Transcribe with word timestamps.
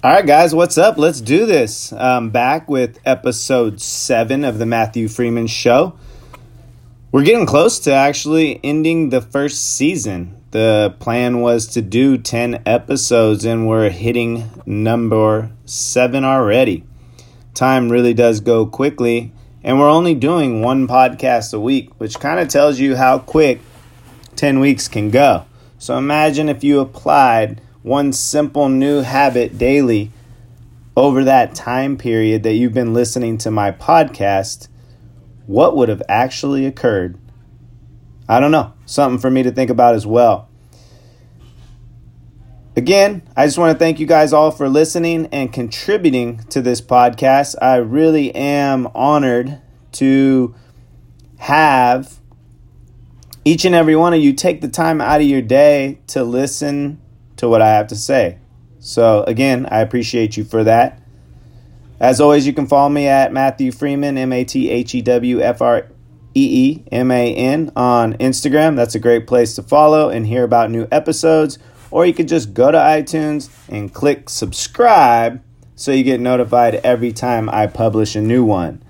All 0.00 0.12
right, 0.12 0.24
guys, 0.24 0.54
what's 0.54 0.78
up? 0.78 0.96
Let's 0.96 1.20
do 1.20 1.44
this. 1.44 1.92
I'm 1.92 2.30
back 2.30 2.70
with 2.70 3.00
episode 3.04 3.80
seven 3.80 4.44
of 4.44 4.60
the 4.60 4.64
Mathew 4.64 5.08
Freeman 5.08 5.48
Show. 5.48 5.98
We're 7.10 7.24
getting 7.24 7.46
close 7.46 7.80
to 7.80 7.92
actually 7.92 8.60
ending 8.62 9.10
the 9.10 9.20
first 9.20 9.74
season. 9.74 10.40
The 10.52 10.94
plan 11.00 11.40
was 11.40 11.66
to 11.68 11.82
do 11.82 12.16
10 12.16 12.62
episodes, 12.64 13.44
and 13.44 13.66
we're 13.66 13.90
hitting 13.90 14.48
number 14.64 15.50
seven 15.64 16.22
already. 16.24 16.84
Time 17.52 17.90
really 17.90 18.14
does 18.14 18.38
go 18.38 18.66
quickly, 18.66 19.32
and 19.64 19.80
we're 19.80 19.90
only 19.90 20.14
doing 20.14 20.62
one 20.62 20.86
podcast 20.86 21.52
a 21.52 21.58
week, 21.58 21.90
which 21.98 22.20
kind 22.20 22.38
of 22.38 22.46
tells 22.46 22.78
you 22.78 22.94
how 22.94 23.18
quick 23.18 23.58
10 24.36 24.60
weeks 24.60 24.86
can 24.86 25.10
go. 25.10 25.44
So 25.76 25.98
imagine 25.98 26.48
if 26.48 26.62
you 26.62 26.78
applied 26.78 27.60
one 27.88 28.12
simple 28.12 28.68
new 28.68 29.00
habit 29.00 29.56
daily 29.56 30.12
over 30.94 31.24
that 31.24 31.54
time 31.54 31.96
period 31.96 32.42
that 32.42 32.52
you've 32.52 32.74
been 32.74 32.92
listening 32.92 33.38
to 33.38 33.50
my 33.50 33.72
podcast, 33.72 34.68
what 35.46 35.74
would 35.74 35.88
have 35.88 36.02
actually 36.08 36.66
occurred? 36.66 37.18
I 38.28 38.40
don't 38.40 38.50
know. 38.50 38.74
Something 38.84 39.18
for 39.18 39.30
me 39.30 39.42
to 39.42 39.50
think 39.50 39.70
about 39.70 39.94
as 39.94 40.06
well. 40.06 40.48
Again, 42.76 43.22
I 43.34 43.46
just 43.46 43.56
want 43.56 43.72
to 43.72 43.78
thank 43.78 43.98
you 43.98 44.06
guys 44.06 44.32
all 44.32 44.50
for 44.50 44.68
listening 44.68 45.26
and 45.32 45.52
contributing 45.52 46.38
to 46.50 46.60
this 46.60 46.80
podcast. 46.80 47.54
I 47.62 47.76
really 47.76 48.34
am 48.34 48.86
honored 48.94 49.60
to 49.92 50.54
have 51.38 52.20
each 53.44 53.64
and 53.64 53.74
every 53.74 53.96
one 53.96 54.12
of 54.12 54.20
you 54.20 54.34
take 54.34 54.60
the 54.60 54.68
time 54.68 55.00
out 55.00 55.22
of 55.22 55.26
your 55.26 55.42
day 55.42 56.00
to 56.08 56.22
listen 56.22 57.00
to 57.38 57.48
what 57.48 57.62
I 57.62 57.70
have 57.70 57.88
to 57.88 57.96
say. 57.96 58.38
So, 58.78 59.24
again, 59.24 59.66
I 59.70 59.80
appreciate 59.80 60.36
you 60.36 60.44
for 60.44 60.62
that. 60.64 61.02
As 62.00 62.20
always, 62.20 62.46
you 62.46 62.52
can 62.52 62.68
follow 62.68 62.88
me 62.88 63.08
at 63.08 63.32
Mathew 63.32 63.72
Freeman, 63.72 64.16
M 64.16 64.32
A 64.32 64.44
T 64.44 64.70
H 64.70 64.94
E 64.94 65.02
W 65.02 65.40
F 65.40 65.60
R 65.60 65.88
E 66.34 66.68
E 66.70 66.84
M 66.92 67.10
A 67.10 67.34
N, 67.34 67.72
on 67.74 68.14
Instagram. 68.14 68.76
That's 68.76 68.94
a 68.94 69.00
great 69.00 69.26
place 69.26 69.54
to 69.56 69.62
follow 69.62 70.08
and 70.08 70.26
hear 70.26 70.44
about 70.44 70.70
new 70.70 70.86
episodes. 70.92 71.58
Or 71.90 72.06
you 72.06 72.14
can 72.14 72.28
just 72.28 72.54
go 72.54 72.70
to 72.70 72.78
iTunes 72.78 73.50
and 73.68 73.92
click 73.92 74.28
subscribe 74.28 75.42
so 75.74 75.90
you 75.90 76.04
get 76.04 76.20
notified 76.20 76.76
every 76.76 77.12
time 77.12 77.48
I 77.48 77.66
publish 77.66 78.14
a 78.14 78.20
new 78.20 78.44
one. 78.44 78.82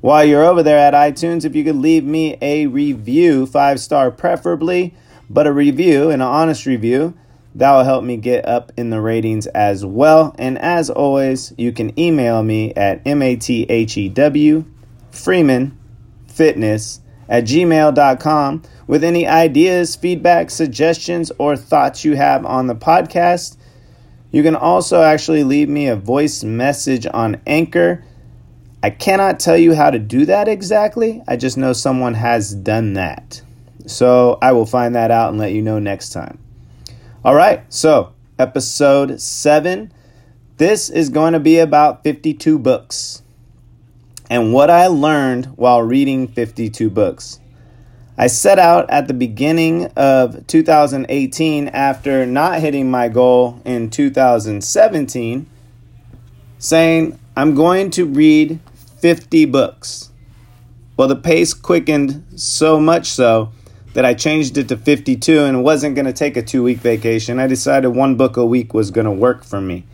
While 0.00 0.24
you're 0.24 0.44
over 0.44 0.62
there 0.62 0.78
at 0.78 0.92
iTunes, 0.92 1.46
if 1.46 1.54
you 1.54 1.64
could 1.64 1.76
leave 1.76 2.04
me 2.04 2.36
a 2.42 2.66
review, 2.66 3.46
five 3.46 3.80
star 3.80 4.10
preferably, 4.10 4.94
but 5.30 5.46
a 5.46 5.52
review, 5.52 6.10
an 6.10 6.20
honest 6.20 6.66
review, 6.66 7.14
that 7.54 7.72
will 7.72 7.84
help 7.84 8.02
me 8.04 8.16
get 8.16 8.46
up 8.46 8.72
in 8.76 8.90
the 8.90 9.00
ratings 9.00 9.46
as 9.48 9.84
well. 9.84 10.34
And 10.38 10.58
as 10.58 10.90
always, 10.90 11.52
you 11.56 11.72
can 11.72 11.98
email 11.98 12.42
me 12.42 12.74
at 12.74 13.04
mathew 13.06 14.64
freeman 15.10 15.78
fitness 16.26 17.00
at 17.28 17.44
gmail.com 17.44 18.62
with 18.86 19.04
any 19.04 19.26
ideas, 19.26 19.96
feedback, 19.96 20.50
suggestions, 20.50 21.30
or 21.38 21.56
thoughts 21.56 22.04
you 22.04 22.16
have 22.16 22.44
on 22.44 22.66
the 22.66 22.74
podcast. 22.74 23.56
You 24.30 24.42
can 24.42 24.56
also 24.56 25.00
actually 25.00 25.44
leave 25.44 25.68
me 25.68 25.86
a 25.86 25.96
voice 25.96 26.42
message 26.42 27.06
on 27.06 27.40
Anchor. 27.46 28.04
I 28.82 28.90
cannot 28.90 29.40
tell 29.40 29.56
you 29.56 29.74
how 29.74 29.90
to 29.90 29.98
do 29.98 30.26
that 30.26 30.48
exactly. 30.48 31.22
I 31.26 31.36
just 31.36 31.56
know 31.56 31.72
someone 31.72 32.14
has 32.14 32.54
done 32.54 32.94
that. 32.94 33.40
So 33.86 34.38
I 34.42 34.52
will 34.52 34.66
find 34.66 34.96
that 34.96 35.10
out 35.10 35.30
and 35.30 35.38
let 35.38 35.52
you 35.52 35.62
know 35.62 35.78
next 35.78 36.10
time. 36.10 36.43
All 37.24 37.34
right, 37.34 37.64
so 37.72 38.12
episode 38.38 39.18
seven. 39.18 39.90
This 40.58 40.90
is 40.90 41.08
going 41.08 41.32
to 41.32 41.40
be 41.40 41.58
about 41.58 42.04
52 42.04 42.58
books 42.58 43.22
and 44.28 44.52
what 44.52 44.68
I 44.68 44.88
learned 44.88 45.46
while 45.56 45.80
reading 45.80 46.28
52 46.28 46.90
books. 46.90 47.40
I 48.18 48.26
set 48.26 48.58
out 48.58 48.90
at 48.90 49.08
the 49.08 49.14
beginning 49.14 49.86
of 49.96 50.46
2018 50.48 51.68
after 51.68 52.26
not 52.26 52.60
hitting 52.60 52.90
my 52.90 53.08
goal 53.08 53.58
in 53.64 53.88
2017, 53.88 55.46
saying, 56.58 57.18
I'm 57.34 57.54
going 57.54 57.90
to 57.92 58.04
read 58.04 58.60
50 58.98 59.46
books. 59.46 60.10
Well, 60.98 61.08
the 61.08 61.16
pace 61.16 61.54
quickened 61.54 62.22
so 62.36 62.78
much 62.78 63.06
so 63.06 63.50
that 63.94 64.04
I 64.04 64.12
changed 64.14 64.58
it 64.58 64.68
to 64.68 64.76
52 64.76 65.40
and 65.40 65.64
wasn't 65.64 65.94
going 65.94 66.04
to 66.04 66.12
take 66.12 66.36
a 66.36 66.42
two 66.42 66.62
week 66.62 66.78
vacation. 66.78 67.38
I 67.38 67.46
decided 67.46 67.88
one 67.88 68.16
book 68.16 68.36
a 68.36 68.44
week 68.44 68.74
was 68.74 68.90
going 68.90 69.06
to 69.06 69.12
work 69.12 69.44
for 69.44 69.60
me. 69.60 69.84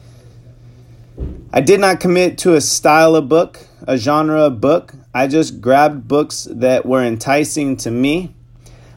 I 1.53 1.61
did 1.61 1.81
not 1.81 2.01
commit 2.01 2.39
to 2.39 2.55
a 2.55 2.61
style 2.61 3.15
of 3.15 3.29
book, 3.29 3.67
a 3.87 3.97
genre 3.99 4.43
of 4.43 4.61
book. 4.61 4.95
I 5.13 5.27
just 5.27 5.61
grabbed 5.61 6.09
books 6.09 6.49
that 6.51 6.87
were 6.87 7.03
enticing 7.03 7.77
to 7.79 7.91
me. 7.91 8.35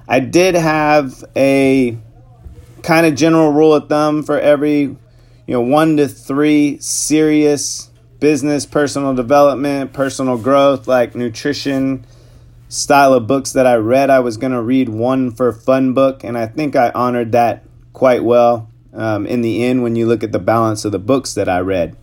I 0.07 0.19
did 0.19 0.55
have 0.55 1.23
a 1.35 1.97
kind 2.81 3.05
of 3.05 3.15
general 3.15 3.51
rule 3.51 3.73
of 3.73 3.89
thumb 3.89 4.23
for 4.23 4.39
every, 4.39 4.81
you 4.81 4.97
know, 5.47 5.61
one 5.61 5.97
to 5.97 6.07
three 6.07 6.77
serious 6.79 7.89
business, 8.19 8.65
personal 8.65 9.13
development, 9.13 9.91
personal 9.91 10.37
growth, 10.37 10.87
like 10.87 11.15
nutrition, 11.15 12.05
style 12.73 13.13
of 13.13 13.27
books 13.27 13.51
that 13.53 13.67
I 13.67 13.75
read. 13.75 14.09
I 14.09 14.19
was 14.19 14.37
going 14.37 14.51
to 14.51 14.61
read 14.61 14.89
one 14.89 15.31
for 15.31 15.53
fun 15.53 15.93
book, 15.93 16.23
and 16.23 16.37
I 16.37 16.47
think 16.47 16.75
I 16.75 16.91
honored 16.91 17.31
that 17.33 17.63
quite 17.93 18.23
well 18.23 18.69
um, 18.93 19.27
in 19.27 19.41
the 19.41 19.63
end 19.63 19.83
when 19.83 19.95
you 19.95 20.07
look 20.07 20.23
at 20.23 20.31
the 20.31 20.39
balance 20.39 20.83
of 20.83 20.91
the 20.91 20.99
books 20.99 21.33
that 21.35 21.47
I 21.47 21.59
read. 21.59 21.95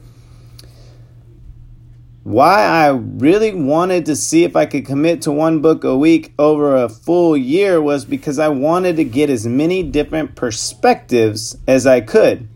Why 2.22 2.62
I 2.62 2.88
really 2.88 3.52
wanted 3.52 4.06
to 4.06 4.14
see 4.14 4.44
if 4.44 4.54
I 4.54 4.66
could 4.66 4.86
commit 4.86 5.22
to 5.22 5.32
one 5.32 5.60
book 5.60 5.82
a 5.82 5.96
week 5.96 6.32
over 6.38 6.76
a 6.76 6.88
full 6.88 7.36
year 7.36 7.80
was 7.82 8.04
because 8.04 8.38
I 8.38 8.48
wanted 8.48 8.96
to 8.96 9.04
get 9.04 9.30
as 9.30 9.46
many 9.46 9.82
different 9.82 10.36
perspectives 10.36 11.56
as 11.66 11.86
I 11.86 12.02
could. 12.02 12.46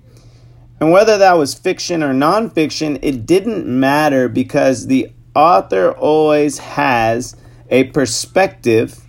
And 0.81 0.93
whether 0.93 1.19
that 1.19 1.39
was 1.39 1.55
fiction 1.55 2.03
or 2.03 2.13
nonfiction, 2.13 2.99
it 3.03 3.27
didn't 3.27 3.67
matter 3.67 4.29
because 4.29 4.87
the 4.87 5.11
author 5.35 5.93
always 5.93 6.59
has 6.59 7.35
a 7.75 7.83
perspective, 7.83 9.01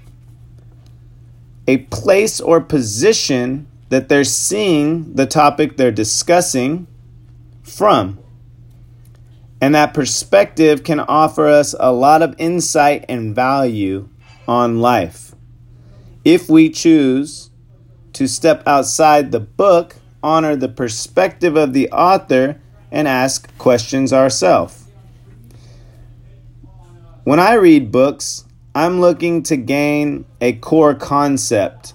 a 1.67 1.77
place 1.77 2.41
or 2.41 2.59
position 2.59 3.67
that 3.89 4.09
they're 4.09 4.23
seeing 4.23 5.13
the 5.13 5.27
topic 5.27 5.77
they're 5.77 5.91
discussing 5.91 6.87
from. 7.61 8.17
And 9.61 9.75
that 9.75 9.93
perspective 9.93 10.83
can 10.83 10.99
offer 10.99 11.45
us 11.45 11.75
a 11.79 11.93
lot 11.93 12.23
of 12.23 12.33
insight 12.39 13.05
and 13.07 13.35
value 13.35 14.09
on 14.47 14.79
life. 14.79 15.35
If 16.23 16.49
we 16.49 16.71
choose 16.71 17.51
to 18.13 18.27
step 18.27 18.63
outside 18.65 19.31
the 19.31 19.39
book, 19.39 19.97
honor 20.23 20.55
the 20.55 20.69
perspective 20.69 21.55
of 21.55 21.73
the 21.73 21.91
author, 21.91 22.59
and 22.91 23.07
ask 23.07 23.55
questions 23.59 24.11
ourselves. 24.11 24.85
When 27.25 27.39
I 27.39 27.53
read 27.53 27.91
books, 27.91 28.44
I'm 28.77 28.99
looking 28.99 29.43
to 29.43 29.55
gain 29.55 30.25
a 30.41 30.51
core 30.51 30.95
concept, 30.95 31.93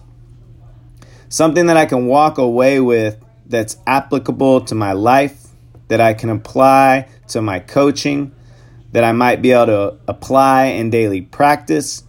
something 1.28 1.66
that 1.66 1.76
I 1.76 1.84
can 1.84 2.06
walk 2.06 2.38
away 2.38 2.80
with 2.80 3.22
that's 3.44 3.76
applicable 3.86 4.62
to 4.62 4.74
my 4.74 4.92
life, 4.92 5.48
that 5.88 6.00
I 6.00 6.14
can 6.14 6.30
apply 6.30 7.06
to 7.28 7.42
my 7.42 7.58
coaching, 7.58 8.32
that 8.92 9.04
I 9.04 9.12
might 9.12 9.42
be 9.42 9.52
able 9.52 9.66
to 9.66 9.98
apply 10.08 10.66
in 10.68 10.88
daily 10.88 11.20
practice, 11.20 12.02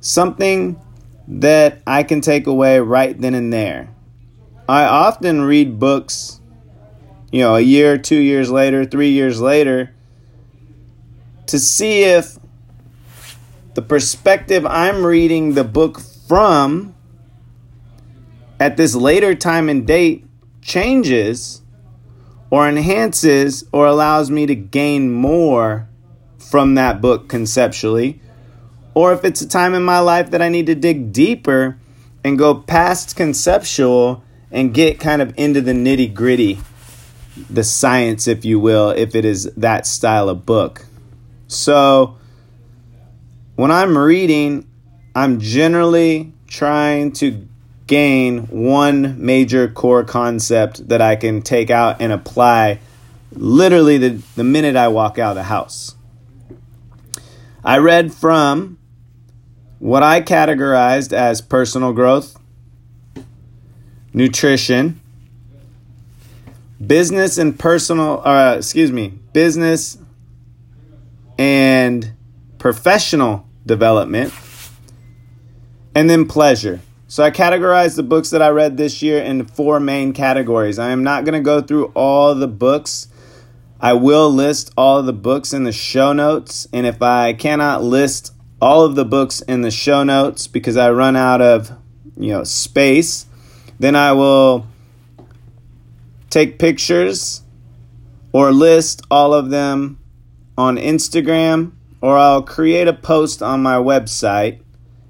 something 0.00 0.78
that 1.26 1.80
I 1.86 2.02
can 2.02 2.20
take 2.20 2.46
away 2.46 2.78
right 2.78 3.18
then 3.18 3.34
and 3.34 3.50
there. 3.50 3.88
I 4.68 4.84
often 4.84 5.40
read 5.40 5.78
books, 5.78 6.42
you 7.32 7.40
know, 7.40 7.56
a 7.56 7.60
year, 7.60 7.96
two 7.96 8.20
years 8.20 8.50
later, 8.50 8.84
three 8.84 9.12
years 9.12 9.40
later, 9.40 9.94
to 11.46 11.58
see 11.58 12.02
if 12.02 12.38
the 13.74 13.82
perspective 13.82 14.66
I'm 14.66 15.04
reading 15.04 15.54
the 15.54 15.64
book 15.64 16.00
from 16.00 16.94
at 18.58 18.76
this 18.76 18.94
later 18.94 19.34
time 19.34 19.68
and 19.68 19.86
date 19.86 20.26
changes 20.60 21.62
or 22.50 22.68
enhances 22.68 23.64
or 23.72 23.86
allows 23.86 24.30
me 24.30 24.46
to 24.46 24.54
gain 24.54 25.10
more 25.10 25.88
from 26.38 26.74
that 26.74 27.00
book 27.00 27.28
conceptually, 27.28 28.20
or 28.94 29.12
if 29.12 29.24
it's 29.24 29.40
a 29.40 29.48
time 29.48 29.72
in 29.72 29.84
my 29.84 30.00
life 30.00 30.30
that 30.30 30.42
I 30.42 30.48
need 30.48 30.66
to 30.66 30.74
dig 30.74 31.12
deeper 31.12 31.78
and 32.24 32.36
go 32.36 32.54
past 32.54 33.16
conceptual 33.16 34.24
and 34.50 34.74
get 34.74 34.98
kind 34.98 35.22
of 35.22 35.32
into 35.36 35.60
the 35.60 35.72
nitty 35.72 36.12
gritty, 36.12 36.58
the 37.48 37.62
science, 37.62 38.26
if 38.26 38.44
you 38.44 38.58
will, 38.58 38.90
if 38.90 39.14
it 39.14 39.24
is 39.24 39.44
that 39.56 39.86
style 39.86 40.28
of 40.28 40.44
book. 40.44 40.86
So, 41.46 42.16
when 43.60 43.70
I'm 43.70 43.98
reading, 43.98 44.66
I'm 45.14 45.38
generally 45.38 46.32
trying 46.46 47.12
to 47.12 47.46
gain 47.86 48.46
one 48.46 49.22
major 49.22 49.68
core 49.68 50.02
concept 50.02 50.88
that 50.88 51.02
I 51.02 51.14
can 51.16 51.42
take 51.42 51.68
out 51.68 52.00
and 52.00 52.10
apply 52.10 52.80
literally 53.32 53.98
the, 53.98 54.22
the 54.34 54.44
minute 54.44 54.76
I 54.76 54.88
walk 54.88 55.18
out 55.18 55.32
of 55.32 55.34
the 55.34 55.42
house. 55.42 55.94
I 57.62 57.76
read 57.76 58.14
from 58.14 58.78
what 59.78 60.02
I 60.02 60.22
categorized 60.22 61.12
as 61.12 61.42
personal 61.42 61.92
growth, 61.92 62.40
nutrition, 64.14 65.02
business 66.86 67.36
and 67.36 67.58
personal, 67.58 68.26
uh, 68.26 68.54
excuse 68.56 68.90
me, 68.90 69.08
business 69.34 69.98
and 71.36 72.10
professional 72.56 73.49
development, 73.66 74.32
and 75.94 76.08
then 76.08 76.26
pleasure. 76.26 76.80
So 77.08 77.24
I 77.24 77.30
categorized 77.30 77.96
the 77.96 78.02
books 78.02 78.30
that 78.30 78.40
I 78.40 78.50
read 78.50 78.76
this 78.76 79.02
year 79.02 79.20
in 79.20 79.44
four 79.44 79.80
main 79.80 80.12
categories. 80.12 80.78
I 80.78 80.90
am 80.90 81.02
not 81.02 81.24
going 81.24 81.34
to 81.34 81.40
go 81.40 81.60
through 81.60 81.86
all 81.86 82.34
the 82.34 82.46
books. 82.46 83.08
I 83.80 83.94
will 83.94 84.30
list 84.30 84.72
all 84.76 84.98
of 84.98 85.06
the 85.06 85.12
books 85.12 85.52
in 85.52 85.64
the 85.64 85.72
show 85.72 86.12
notes, 86.12 86.68
and 86.72 86.86
if 86.86 87.02
I 87.02 87.32
cannot 87.32 87.82
list 87.82 88.32
all 88.60 88.84
of 88.84 88.94
the 88.94 89.04
books 89.04 89.40
in 89.40 89.62
the 89.62 89.70
show 89.70 90.04
notes 90.04 90.46
because 90.46 90.76
I 90.76 90.90
run 90.90 91.16
out 91.16 91.40
of, 91.40 91.72
you 92.16 92.30
know, 92.30 92.44
space, 92.44 93.26
then 93.78 93.96
I 93.96 94.12
will 94.12 94.66
take 96.28 96.58
pictures 96.58 97.42
or 98.32 98.52
list 98.52 99.02
all 99.10 99.34
of 99.34 99.50
them 99.50 99.98
on 100.56 100.76
Instagram 100.76 101.72
or 102.00 102.16
I'll 102.16 102.42
create 102.42 102.88
a 102.88 102.92
post 102.92 103.42
on 103.42 103.62
my 103.62 103.76
website 103.76 104.60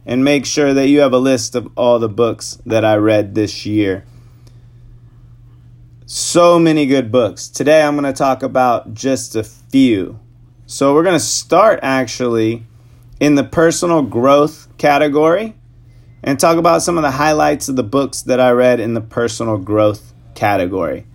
and 0.06 0.24
make 0.24 0.44
sure 0.44 0.74
that 0.74 0.88
you 0.88 1.00
have 1.00 1.12
a 1.12 1.18
list 1.18 1.54
of 1.54 1.70
all 1.76 1.98
the 1.98 2.08
books 2.08 2.58
that 2.66 2.84
I 2.84 2.96
read 2.96 3.34
this 3.34 3.64
year. 3.64 4.04
So 6.06 6.58
many 6.58 6.86
good 6.86 7.12
books. 7.12 7.48
Today 7.48 7.82
I'm 7.82 7.94
going 7.94 8.12
to 8.12 8.16
talk 8.16 8.42
about 8.42 8.94
just 8.94 9.36
a 9.36 9.44
few. 9.44 10.18
So 10.66 10.94
we're 10.94 11.04
going 11.04 11.18
to 11.18 11.24
start 11.24 11.78
actually 11.82 12.64
in 13.20 13.36
the 13.36 13.44
personal 13.44 14.02
growth 14.02 14.66
category 14.78 15.54
and 16.22 16.38
talk 16.38 16.56
about 16.56 16.82
some 16.82 16.98
of 16.98 17.02
the 17.02 17.12
highlights 17.12 17.68
of 17.68 17.76
the 17.76 17.82
books 17.82 18.22
that 18.22 18.40
I 18.40 18.50
read 18.50 18.80
in 18.80 18.94
the 18.94 19.00
personal 19.00 19.58
growth 19.58 20.12
category. 20.34 21.06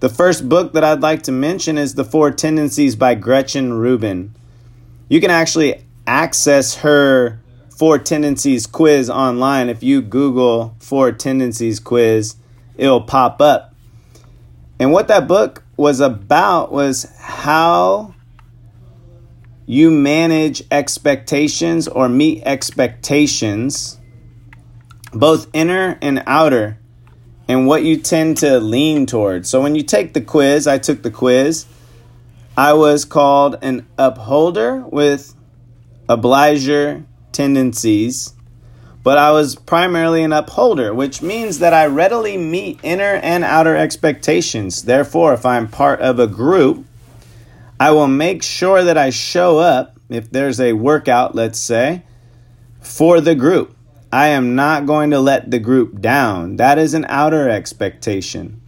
The 0.00 0.08
first 0.08 0.48
book 0.48 0.72
that 0.72 0.84
I'd 0.84 1.00
like 1.00 1.22
to 1.24 1.32
mention 1.32 1.78
is 1.78 1.94
The 1.94 2.04
Four 2.04 2.30
Tendencies 2.30 2.96
by 2.96 3.14
Gretchen 3.14 3.72
Rubin. 3.72 4.34
You 5.12 5.20
can 5.20 5.30
actually 5.30 5.84
access 6.06 6.76
her 6.76 7.38
Four 7.76 7.98
Tendencies 7.98 8.66
quiz 8.66 9.10
online. 9.10 9.68
If 9.68 9.82
you 9.82 10.00
Google 10.00 10.74
Four 10.78 11.12
Tendencies 11.12 11.80
quiz, 11.80 12.36
it'll 12.78 13.02
pop 13.02 13.42
up. 13.42 13.74
And 14.78 14.90
what 14.90 15.08
that 15.08 15.28
book 15.28 15.64
was 15.76 16.00
about 16.00 16.72
was 16.72 17.14
how 17.20 18.14
you 19.66 19.90
manage 19.90 20.62
expectations 20.70 21.88
or 21.88 22.08
meet 22.08 22.42
expectations, 22.46 24.00
both 25.12 25.46
inner 25.52 25.98
and 26.00 26.22
outer, 26.26 26.78
and 27.48 27.66
what 27.66 27.82
you 27.82 27.98
tend 27.98 28.38
to 28.38 28.58
lean 28.60 29.04
towards. 29.04 29.50
So 29.50 29.60
when 29.60 29.74
you 29.74 29.82
take 29.82 30.14
the 30.14 30.22
quiz, 30.22 30.66
I 30.66 30.78
took 30.78 31.02
the 31.02 31.10
quiz, 31.10 31.66
I 32.56 32.74
was 32.74 33.06
called 33.06 33.56
an 33.62 33.86
upholder 33.96 34.80
with 34.80 35.34
obliger 36.06 37.02
tendencies, 37.32 38.34
but 39.02 39.16
I 39.16 39.30
was 39.30 39.54
primarily 39.54 40.22
an 40.22 40.34
upholder, 40.34 40.92
which 40.92 41.22
means 41.22 41.60
that 41.60 41.72
I 41.72 41.86
readily 41.86 42.36
meet 42.36 42.78
inner 42.82 43.14
and 43.22 43.42
outer 43.42 43.74
expectations. 43.74 44.82
Therefore, 44.82 45.32
if 45.32 45.46
I'm 45.46 45.66
part 45.66 46.00
of 46.00 46.18
a 46.18 46.26
group, 46.26 46.84
I 47.80 47.90
will 47.92 48.06
make 48.06 48.42
sure 48.42 48.84
that 48.84 48.98
I 48.98 49.08
show 49.08 49.58
up 49.58 49.98
if 50.10 50.30
there's 50.30 50.60
a 50.60 50.74
workout, 50.74 51.34
let's 51.34 51.58
say, 51.58 52.02
for 52.80 53.22
the 53.22 53.34
group. 53.34 53.74
I 54.12 54.28
am 54.28 54.54
not 54.54 54.84
going 54.84 55.10
to 55.12 55.20
let 55.20 55.50
the 55.50 55.58
group 55.58 56.02
down. 56.02 56.56
That 56.56 56.76
is 56.76 56.92
an 56.92 57.06
outer 57.08 57.48
expectation. 57.48 58.60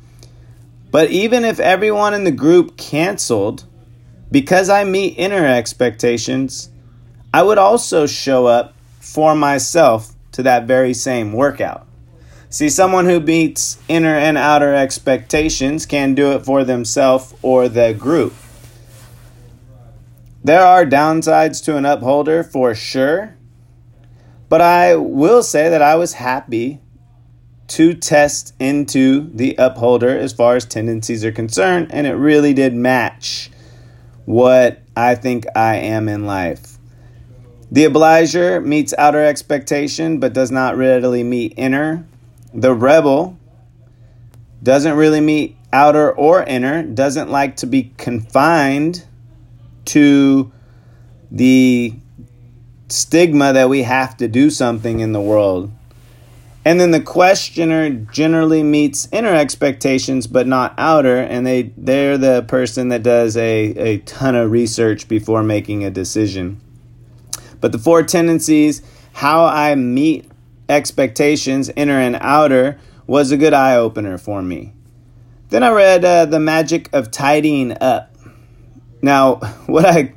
But 0.91 1.11
even 1.11 1.45
if 1.45 1.61
everyone 1.61 2.15
in 2.15 2.25
the 2.25 2.33
group 2.33 2.79
canceled, 2.79 3.67
because 4.35 4.69
I 4.69 4.83
meet 4.83 5.17
inner 5.17 5.47
expectations, 5.47 6.69
I 7.33 7.45
would 7.45 7.57
also 7.57 8.05
show 8.05 8.47
up 8.47 8.75
for 8.99 9.33
myself 9.37 10.13
to 10.33 10.43
that 10.43 10.67
very 10.67 10.93
same 10.93 11.33
workout. 11.33 11.87
See, 12.51 12.69
someone 12.69 13.05
who 13.05 13.21
meets 13.21 13.79
inner 13.87 14.17
and 14.17 14.37
outer 14.37 14.75
expectations 14.75 15.87
can 15.87 16.17
do 16.17 16.33
it 16.33 16.45
for 16.45 16.65
themselves 16.65 17.33
or 17.43 17.69
the 17.69 17.95
group. 17.95 18.35
There 20.43 20.63
are 20.63 20.85
downsides 20.85 21.65
to 21.67 21.77
an 21.77 21.87
upholder 21.87 22.43
for 22.43 22.75
sure, 22.75 23.37
but 24.49 24.61
I 24.61 24.97
will 24.97 25.45
say 25.45 25.69
that 25.69 25.81
I 25.81 25.95
was 25.95 26.15
happy 26.15 26.81
to 27.69 27.95
test 27.95 28.53
into 28.59 29.31
the 29.33 29.55
upholder 29.59 30.19
as 30.19 30.33
far 30.33 30.57
as 30.57 30.65
tendencies 30.65 31.25
are 31.25 31.31
concerned, 31.31 31.87
and 31.93 32.05
it 32.05 32.15
really 32.15 32.53
did 32.53 32.75
match 32.75 33.53
what 34.25 34.81
I 34.97 35.15
think 35.15 35.47
I 35.55 35.76
am 35.76 36.09
in 36.09 36.26
life. 36.26 36.79
The 37.71 37.85
obliger 37.85 38.61
meets 38.61 38.94
outer 38.97 39.25
expectation 39.25 40.21
but 40.21 40.32
does 40.32 40.50
not 40.50 40.76
readily 40.76 41.23
meet 41.23 41.55
inner. 41.56 42.06
The 42.53 42.73
rebel 42.73 43.38
doesn't 44.62 44.97
really 44.97 45.21
meet 45.21 45.56
outer 45.73 46.12
or 46.12 46.43
inner, 46.44 46.82
doesn't 46.82 47.31
like 47.31 47.56
to 47.56 47.67
be 47.67 47.93
confined 47.97 49.05
to 49.87 50.53
the 51.31 51.94
stigma 52.88 53.53
that 53.53 53.69
we 53.69 53.82
have 53.82 54.17
to 54.19 54.29
do 54.29 54.50
something 54.50 55.00
in 55.00 55.12
the 55.12 55.20
world. 55.20 55.73
And 56.65 56.81
then 56.81 56.93
the 56.93 57.01
questioner 57.01 57.91
generally 57.91 58.63
meets 58.63 59.07
inner 59.13 59.35
expectations 59.35 60.27
but 60.27 60.47
not 60.47 60.75
outer, 60.79 61.19
and 61.19 61.47
they, 61.47 61.73
they're 61.77 62.17
the 62.17 62.43
person 62.43 62.89
that 62.89 63.03
does 63.03 63.37
a, 63.37 63.65
a 63.77 63.99
ton 63.99 64.35
of 64.35 64.51
research 64.51 65.07
before 65.07 65.43
making 65.43 65.85
a 65.85 65.91
decision. 65.91 66.61
But 67.61 67.73
the 67.73 67.79
four 67.79 68.03
tendencies, 68.03 68.83
how 69.13 69.45
I 69.45 69.75
meet 69.75 70.31
expectations, 70.69 71.71
inner 71.77 71.99
and 71.99 72.17
outer, 72.21 72.79
was 73.07 73.31
a 73.31 73.37
good 73.37 73.53
eye 73.53 73.77
opener 73.77 74.19
for 74.19 74.43
me. 74.43 74.73
Then 75.51 75.63
I 75.63 75.71
read 75.71 76.05
uh, 76.05 76.25
The 76.27 76.41
Magic 76.41 76.89
of 76.93 77.11
Tidying 77.11 77.77
Up. 77.81 78.15
Now, 79.03 79.35
what 79.67 79.85
I 79.85 80.15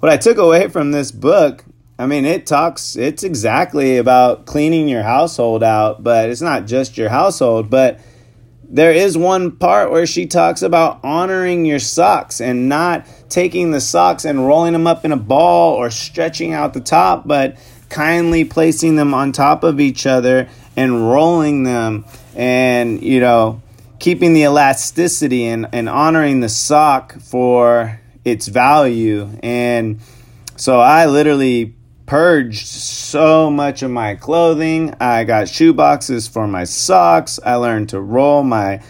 what 0.00 0.12
I 0.12 0.16
took 0.16 0.38
away 0.38 0.68
from 0.68 0.92
this 0.92 1.10
book, 1.10 1.64
I 1.98 2.06
mean, 2.06 2.26
it 2.26 2.46
talks 2.46 2.96
it's 2.96 3.24
exactly 3.24 3.96
about 3.96 4.44
cleaning 4.44 4.88
your 4.88 5.02
household 5.02 5.62
out, 5.62 6.02
but 6.02 6.28
it's 6.28 6.42
not 6.42 6.66
just 6.66 6.98
your 6.98 7.08
household, 7.08 7.70
but 7.70 8.00
there 8.68 8.92
is 8.92 9.16
one 9.16 9.52
part 9.52 9.90
where 9.90 10.06
she 10.06 10.26
talks 10.26 10.60
about 10.60 11.02
honoring 11.02 11.64
your 11.64 11.78
socks 11.78 12.40
and 12.40 12.68
not 12.68 13.06
taking 13.28 13.70
the 13.70 13.80
socks 13.80 14.24
and 14.24 14.46
rolling 14.46 14.72
them 14.72 14.86
up 14.86 15.04
in 15.04 15.12
a 15.12 15.16
ball 15.16 15.74
or 15.74 15.88
stretching 15.88 16.52
out 16.52 16.74
the 16.74 16.80
top, 16.80 17.26
but 17.26 17.56
kindly 17.88 18.44
placing 18.44 18.96
them 18.96 19.14
on 19.14 19.32
top 19.32 19.62
of 19.62 19.80
each 19.80 20.06
other 20.06 20.48
and 20.76 21.08
rolling 21.08 21.62
them 21.62 22.04
and, 22.34 23.02
you 23.02 23.20
know, 23.20 23.62
keeping 23.98 24.34
the 24.34 24.42
elasticity 24.42 25.46
and, 25.46 25.68
and 25.72 25.88
honoring 25.88 26.40
the 26.40 26.48
sock 26.48 27.18
for 27.20 28.00
its 28.24 28.48
value. 28.48 29.30
And 29.42 30.00
so 30.56 30.80
I 30.80 31.06
literally 31.06 31.74
purged 32.06 32.66
so 32.66 33.50
much 33.50 33.82
of 33.82 33.90
my 33.90 34.14
clothing. 34.14 34.94
I 35.00 35.24
got 35.24 35.48
shoe 35.48 35.72
boxes 35.72 36.28
for 36.28 36.46
my 36.46 36.64
socks. 36.64 37.38
I 37.44 37.56
learned 37.56 37.90
to 37.90 38.00
roll 38.00 38.42
my 38.42 38.80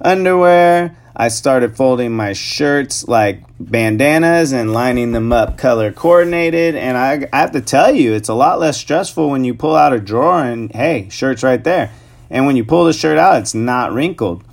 underwear. 0.00 0.96
I 1.18 1.28
started 1.28 1.76
folding 1.76 2.12
my 2.12 2.34
shirts 2.34 3.08
like 3.08 3.42
bandanas 3.58 4.52
and 4.52 4.74
lining 4.74 5.12
them 5.12 5.32
up 5.32 5.56
color 5.56 5.90
coordinated. 5.90 6.76
And 6.76 6.98
I, 6.98 7.26
I 7.32 7.40
have 7.40 7.52
to 7.52 7.62
tell 7.62 7.94
you, 7.94 8.12
it's 8.12 8.28
a 8.28 8.34
lot 8.34 8.60
less 8.60 8.76
stressful 8.76 9.30
when 9.30 9.42
you 9.42 9.54
pull 9.54 9.74
out 9.74 9.94
a 9.94 9.98
drawer 9.98 10.44
and 10.44 10.70
hey, 10.72 11.08
shirt's 11.08 11.42
right 11.42 11.64
there. 11.64 11.90
And 12.28 12.44
when 12.44 12.56
you 12.56 12.64
pull 12.64 12.84
the 12.84 12.92
shirt 12.92 13.16
out, 13.16 13.40
it's 13.40 13.54
not 13.54 13.92
wrinkled. 13.92 14.44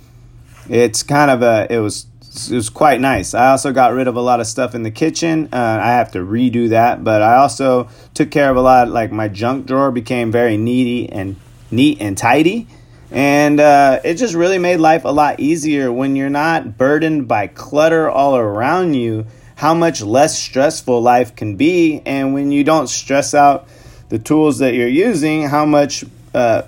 It's 0.70 1.02
kind 1.02 1.30
of 1.30 1.42
a, 1.42 1.66
it 1.68 1.80
was 1.80 2.06
it 2.34 2.54
was 2.54 2.68
quite 2.68 3.00
nice. 3.00 3.32
I 3.32 3.50
also 3.50 3.72
got 3.72 3.92
rid 3.92 4.08
of 4.08 4.16
a 4.16 4.20
lot 4.20 4.40
of 4.40 4.46
stuff 4.46 4.74
in 4.74 4.82
the 4.82 4.90
kitchen. 4.90 5.48
Uh, 5.52 5.78
I 5.80 5.92
have 5.92 6.12
to 6.12 6.18
redo 6.18 6.70
that, 6.70 7.04
but 7.04 7.22
I 7.22 7.36
also 7.36 7.88
took 8.12 8.30
care 8.30 8.50
of 8.50 8.56
a 8.56 8.60
lot. 8.60 8.88
Like 8.88 9.12
my 9.12 9.28
junk 9.28 9.66
drawer 9.66 9.92
became 9.92 10.32
very 10.32 10.56
needy 10.56 11.08
and 11.10 11.36
neat 11.70 11.98
and 12.00 12.18
tidy, 12.18 12.66
and 13.10 13.60
uh, 13.60 14.00
it 14.04 14.14
just 14.14 14.34
really 14.34 14.58
made 14.58 14.78
life 14.78 15.04
a 15.04 15.10
lot 15.10 15.38
easier 15.38 15.92
when 15.92 16.16
you're 16.16 16.30
not 16.30 16.76
burdened 16.76 17.28
by 17.28 17.46
clutter 17.46 18.10
all 18.10 18.36
around 18.36 18.94
you. 18.94 19.26
How 19.56 19.72
much 19.72 20.02
less 20.02 20.36
stressful 20.36 21.00
life 21.00 21.36
can 21.36 21.54
be, 21.56 22.02
and 22.04 22.34
when 22.34 22.50
you 22.50 22.64
don't 22.64 22.88
stress 22.88 23.34
out 23.34 23.68
the 24.08 24.18
tools 24.18 24.58
that 24.58 24.74
you're 24.74 24.88
using, 24.88 25.44
how 25.48 25.64
much 25.64 26.04
uh, 26.34 26.62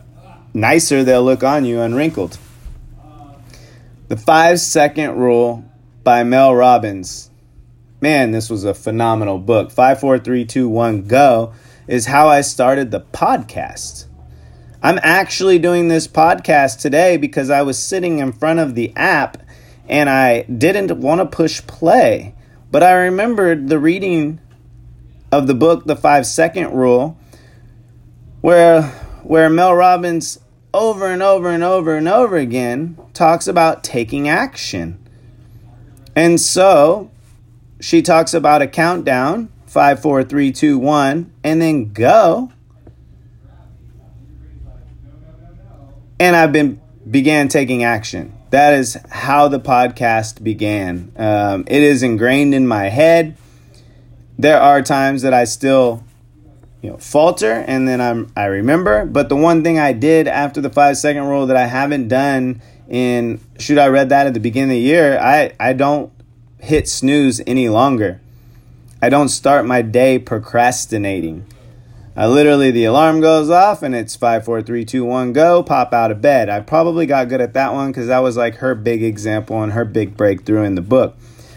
nicer 0.55 1.03
they'll 1.03 1.25
look 1.25 1.43
on 1.43 1.65
you 1.65 1.81
unwrinkled. 1.81 2.39
The 4.09 4.17
five 4.17 4.61
second 4.61 5.17
rule 5.17 5.65
by 6.05 6.23
Mel 6.23 6.55
Robbins. 6.55 7.29
Man, 8.01 8.31
this 8.31 8.49
was 8.49 8.63
a 8.63 8.73
phenomenal 8.73 9.41
book. 9.41 9.73
54321 9.73 11.09
Go 11.09 11.53
is 11.89 12.07
how 12.07 12.29
I 12.29 12.43
started 12.43 12.93
the 12.93 13.01
podcast. 13.01 14.05
I'm 14.81 15.01
actually 15.03 15.59
doing 15.59 15.89
this 15.89 16.07
podcast 16.07 16.79
today 16.79 17.17
because 17.17 17.51
I 17.51 17.63
was 17.63 17.83
sitting 17.83 18.21
in 18.21 18.33
front 18.33 18.61
of 18.61 18.77
the 18.77 18.93
app 18.95 19.39
and 19.89 20.09
I 20.09 20.43
didn't 20.43 20.97
want 21.01 21.21
to 21.21 21.27
push 21.27 21.67
play. 21.67 22.37
But 22.71 22.85
I 22.85 22.93
remembered 22.93 23.69
the 23.69 23.81
reading 23.81 24.39
of 25.33 25.49
the 25.49 25.55
book, 25.55 25.85
The 25.85 25.97
Five 25.97 26.27
Second 26.27 26.73
Rule, 26.73 27.19
where, 28.41 28.83
where 29.25 29.51
Mel 29.51 29.75
Robbins 29.75 30.39
over 30.73 31.07
and 31.07 31.23
over 31.23 31.51
and 31.51 31.63
over 31.63 31.97
and 31.97 32.09
over 32.09 32.37
again 32.37 32.99
talks 33.15 33.47
about 33.47 33.83
taking 33.83 34.29
action. 34.29 34.99
And 36.15 36.41
so 36.41 37.11
she 37.81 38.03
talks 38.03 38.35
about 38.35 38.63
a 38.63 38.67
countdown 38.67 39.51
five, 39.67 40.01
four, 40.01 40.25
three, 40.25 40.53
two, 40.53 40.79
one, 40.79 41.31
and 41.45 41.61
then 41.61 41.93
go. 41.93 42.51
And 46.19 46.35
I've 46.35 46.53
been 46.53 46.81
began 47.09 47.49
taking 47.49 47.85
action. 47.85 48.33
That 48.51 48.73
is 48.73 48.99
how 49.11 49.49
the 49.49 49.61
podcast 49.61 50.43
began. 50.43 51.13
Um, 51.17 51.65
it 51.67 51.83
is 51.83 52.03
ingrained 52.03 52.55
in 52.55 52.67
my 52.67 52.85
head. 52.89 53.37
There 54.39 54.59
are 54.59 54.81
times 54.81 55.23
that 55.23 55.35
I 55.35 55.45
still, 55.45 56.05
you 56.87 56.93
know, 56.93 56.99
falter, 56.99 57.65
and 57.67 57.89
then 57.89 58.01
I'm 58.01 58.31
I 58.37 58.45
remember. 58.45 59.07
But 59.07 59.29
the 59.29 59.35
one 59.35 59.65
thing 59.65 59.77
I 59.77 59.93
did 59.93 60.29
after 60.29 60.61
the 60.61 60.71
five 60.71 60.97
second 60.97 61.25
rule 61.25 61.47
that 61.47 61.57
I 61.57 61.67
haven't 61.67 62.07
done 62.07 62.63
in 62.89 63.41
should 63.59 63.79
I 63.79 63.89
read 63.89 64.11
that 64.11 64.29
at 64.29 64.35
the 64.35 64.41
beginning 64.41 64.71
of 64.71 64.75
the 64.75 64.81
year, 64.81 65.19
I 65.19 65.53
I 65.59 65.73
don't 65.73 66.13
hit 66.61 66.89
snooze 66.89 67.41
any 67.45 67.69
longer. 67.69 68.21
I 69.03 69.09
don't 69.09 69.31
start 69.31 69.67
my 69.67 69.83
day 69.83 70.21
procrastinating. 70.21 71.45
I 72.17 72.29
literally, 72.29 72.71
the 72.71 72.85
alarm 72.85 73.21
goes 73.21 73.51
off 73.51 73.83
and 73.83 73.95
it's 73.95 74.15
five, 74.15 74.45
four, 74.45 74.63
three, 74.63 74.85
two, 74.85 75.05
one, 75.05 75.33
go, 75.33 75.65
pop 75.65 75.93
out 75.93 76.13
of 76.13 76.23
bed. 76.23 76.49
I 76.49 76.61
probably 76.61 77.05
got 77.05 77.29
good 77.29 77.41
at 77.41 77.53
that 77.55 77.73
one 77.75 77.91
because 77.91 78.07
that 78.07 78.21
was 78.21 78.37
like 78.37 78.55
her 78.57 78.77
big 78.77 79.03
example 79.03 79.61
and 79.61 79.73
her 79.73 79.85
big 79.85 80.17
breakthrough 80.17 80.63
in 80.63 80.77
the 80.77 80.83
book. 80.83 81.17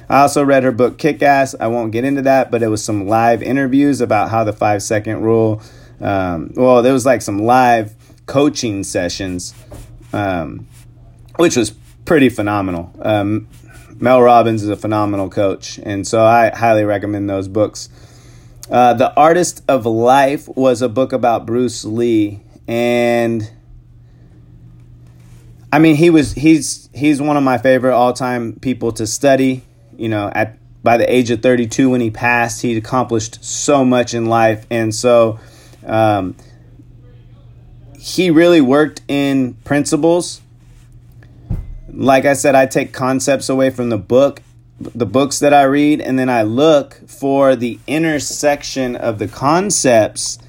I 0.10 0.22
also 0.22 0.44
read 0.44 0.64
her 0.64 0.72
book 0.72 0.98
Kick 0.98 1.22
Ass. 1.22 1.54
I 1.60 1.68
won't 1.68 1.92
get 1.92 2.04
into 2.04 2.24
that, 2.24 2.50
but 2.50 2.64
it 2.64 2.68
was 2.68 2.84
some 2.84 3.08
live 3.08 3.44
interviews 3.44 4.02
about 4.02 4.30
how 4.30 4.44
the 4.44 4.54
five 4.54 4.82
second 4.82 5.22
rule, 5.22 5.62
um, 6.02 6.52
well, 6.56 6.82
there 6.82 6.94
was 6.94 7.06
like 7.06 7.22
some 7.22 7.40
live 7.40 7.94
coaching 8.26 8.84
sessions, 8.84 9.54
um, 10.12 10.68
which 11.36 11.56
was 11.56 11.72
pretty 12.06 12.30
phenomenal. 12.30 12.92
Um, 13.02 13.48
Mel 14.00 14.22
Robbins 14.22 14.64
is 14.64 14.70
a 14.70 14.76
phenomenal 14.76 15.30
coach, 15.30 15.78
and 15.84 16.08
so 16.08 16.24
I 16.24 16.50
highly 16.56 16.86
recommend 16.86 17.30
those 17.30 17.48
books. 17.48 17.90
Uh, 18.72 18.94
the 18.94 19.14
Artist 19.16 19.64
of 19.68 19.86
Life 19.86 20.48
was 20.48 20.82
a 20.82 20.90
book 20.90 21.12
about 21.12 21.46
Bruce 21.46 21.84
Lee, 21.86 22.42
and 22.68 23.52
I 25.72 25.80
mean 25.80 25.96
he 25.96 26.10
was 26.10 26.34
he's 26.34 26.90
he's 26.94 27.22
one 27.22 27.36
of 27.36 27.44
my 27.44 27.58
favorite 27.58 27.94
all 27.94 28.14
time 28.14 28.54
people 28.54 28.92
to 28.94 29.06
study. 29.06 29.66
You 30.00 30.10
know, 30.10 30.32
at 30.34 30.58
by 30.82 30.98
the 30.98 31.14
age 31.14 31.30
of 31.30 31.42
32 31.42 31.90
when 31.90 32.02
he 32.02 32.10
passed, 32.10 32.62
he 32.62 32.76
accomplished 32.78 33.44
so 33.44 33.84
much 33.84 34.14
in 34.14 34.26
life, 34.28 34.66
and 34.70 34.96
so 34.96 35.40
um, 35.86 36.36
he 38.00 38.32
really 38.32 38.62
worked 38.62 39.02
in 39.08 39.56
principles. 39.66 40.42
Like 41.92 42.26
I 42.26 42.34
said, 42.34 42.56
I 42.56 42.66
take 42.66 42.94
concepts 42.94 43.50
away 43.50 43.72
from 43.72 43.90
the 43.90 43.98
book, 43.98 44.42
the 44.80 45.06
books 45.06 45.40
that 45.40 45.54
I 45.54 45.64
read, 45.64 46.00
and 46.00 46.18
then 46.18 46.30
I 46.30 46.44
look 46.44 46.94
for 47.08 47.58
the 47.58 47.78
intersection 47.86 48.96
of 48.96 49.20
the 49.20 49.28
concepts, 49.28 50.40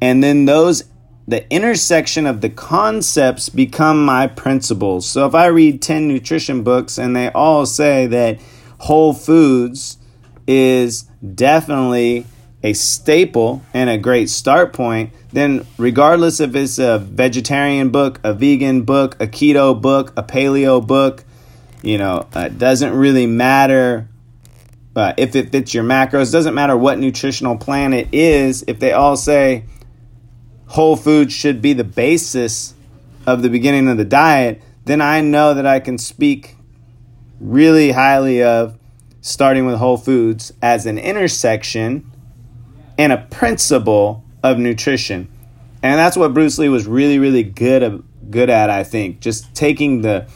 and 0.00 0.22
then 0.24 0.46
those 0.46 0.84
the 1.28 1.48
intersection 1.52 2.24
of 2.24 2.40
the 2.40 2.48
concepts 2.48 3.48
become 3.48 4.04
my 4.04 4.28
principles. 4.28 5.08
So 5.08 5.26
if 5.26 5.34
I 5.34 5.46
read 5.46 5.82
10 5.82 6.06
nutrition 6.06 6.62
books 6.62 6.98
and 6.98 7.16
they 7.16 7.30
all 7.30 7.66
say 7.66 8.06
that 8.06 8.38
whole 8.78 9.12
foods 9.12 9.98
is 10.46 11.02
definitely 11.34 12.26
a 12.62 12.72
staple 12.72 13.62
and 13.72 13.88
a 13.88 13.98
great 13.98 14.28
start 14.28 14.72
point, 14.72 15.12
then 15.32 15.66
regardless 15.78 16.40
if 16.40 16.54
it's 16.56 16.78
a 16.78 16.98
vegetarian 16.98 17.90
book, 17.90 18.20
a 18.24 18.34
vegan 18.34 18.82
book, 18.82 19.14
a 19.20 19.26
keto 19.26 19.80
book, 19.80 20.12
a 20.16 20.22
paleo 20.22 20.84
book, 20.84 21.24
you 21.82 21.98
know, 21.98 22.26
it 22.30 22.36
uh, 22.36 22.48
doesn't 22.48 22.92
really 22.92 23.26
matter 23.26 24.08
uh, 24.96 25.12
if 25.16 25.36
it 25.36 25.52
fits 25.52 25.74
your 25.74 25.84
macros. 25.84 26.32
Doesn't 26.32 26.54
matter 26.54 26.76
what 26.76 26.98
nutritional 26.98 27.56
plan 27.56 27.92
it 27.92 28.08
is. 28.12 28.64
If 28.66 28.80
they 28.80 28.92
all 28.92 29.16
say 29.16 29.64
whole 30.66 30.96
foods 30.96 31.32
should 31.32 31.62
be 31.62 31.74
the 31.74 31.84
basis 31.84 32.74
of 33.26 33.42
the 33.42 33.50
beginning 33.50 33.88
of 33.88 33.98
the 33.98 34.04
diet, 34.04 34.62
then 34.86 35.00
I 35.00 35.20
know 35.20 35.54
that 35.54 35.66
I 35.66 35.80
can 35.80 35.98
speak 35.98 36.55
really 37.40 37.92
highly 37.92 38.42
of 38.42 38.78
starting 39.20 39.66
with 39.66 39.76
whole 39.76 39.96
foods 39.96 40.52
as 40.62 40.86
an 40.86 40.98
intersection 40.98 42.10
and 42.98 43.12
a 43.12 43.18
principle 43.30 44.24
of 44.42 44.58
nutrition. 44.58 45.28
And 45.82 45.98
that's 45.98 46.16
what 46.16 46.34
Bruce 46.34 46.58
Lee 46.58 46.68
was 46.68 46.86
really, 46.86 47.18
really 47.18 47.42
good 47.42 48.02
good 48.30 48.50
at, 48.50 48.70
I 48.70 48.84
think. 48.84 49.20
Just 49.20 49.54
taking 49.54 50.02
the 50.02 50.28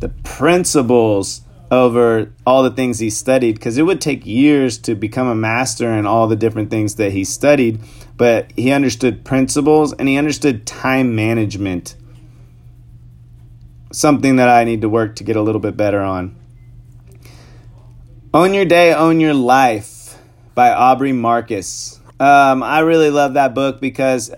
the 0.00 0.08
principles 0.24 1.42
over 1.70 2.32
all 2.46 2.62
the 2.62 2.70
things 2.70 2.98
he 2.98 3.10
studied 3.10 3.56
because 3.56 3.76
it 3.76 3.82
would 3.82 4.00
take 4.00 4.24
years 4.24 4.78
to 4.78 4.94
become 4.94 5.26
a 5.26 5.34
master 5.34 5.92
in 5.92 6.06
all 6.06 6.28
the 6.28 6.36
different 6.36 6.70
things 6.70 6.94
that 6.96 7.12
he 7.12 7.24
studied, 7.24 7.80
but 8.16 8.52
he 8.56 8.70
understood 8.70 9.24
principles 9.24 9.92
and 9.94 10.08
he 10.08 10.16
understood 10.16 10.66
time 10.66 11.16
management. 11.16 11.96
Something 13.96 14.36
that 14.36 14.50
I 14.50 14.64
need 14.64 14.82
to 14.82 14.90
work 14.90 15.16
to 15.16 15.24
get 15.24 15.36
a 15.36 15.40
little 15.40 15.58
bit 15.58 15.74
better 15.74 16.02
on. 16.02 16.36
Own 18.34 18.52
Your 18.52 18.66
Day, 18.66 18.92
Own 18.92 19.20
Your 19.20 19.32
Life 19.32 20.18
by 20.54 20.70
Aubrey 20.70 21.12
Marcus. 21.12 21.98
Um, 22.20 22.62
I 22.62 22.80
really 22.80 23.08
love 23.08 23.32
that 23.34 23.54
book 23.54 23.80
because 23.80 24.30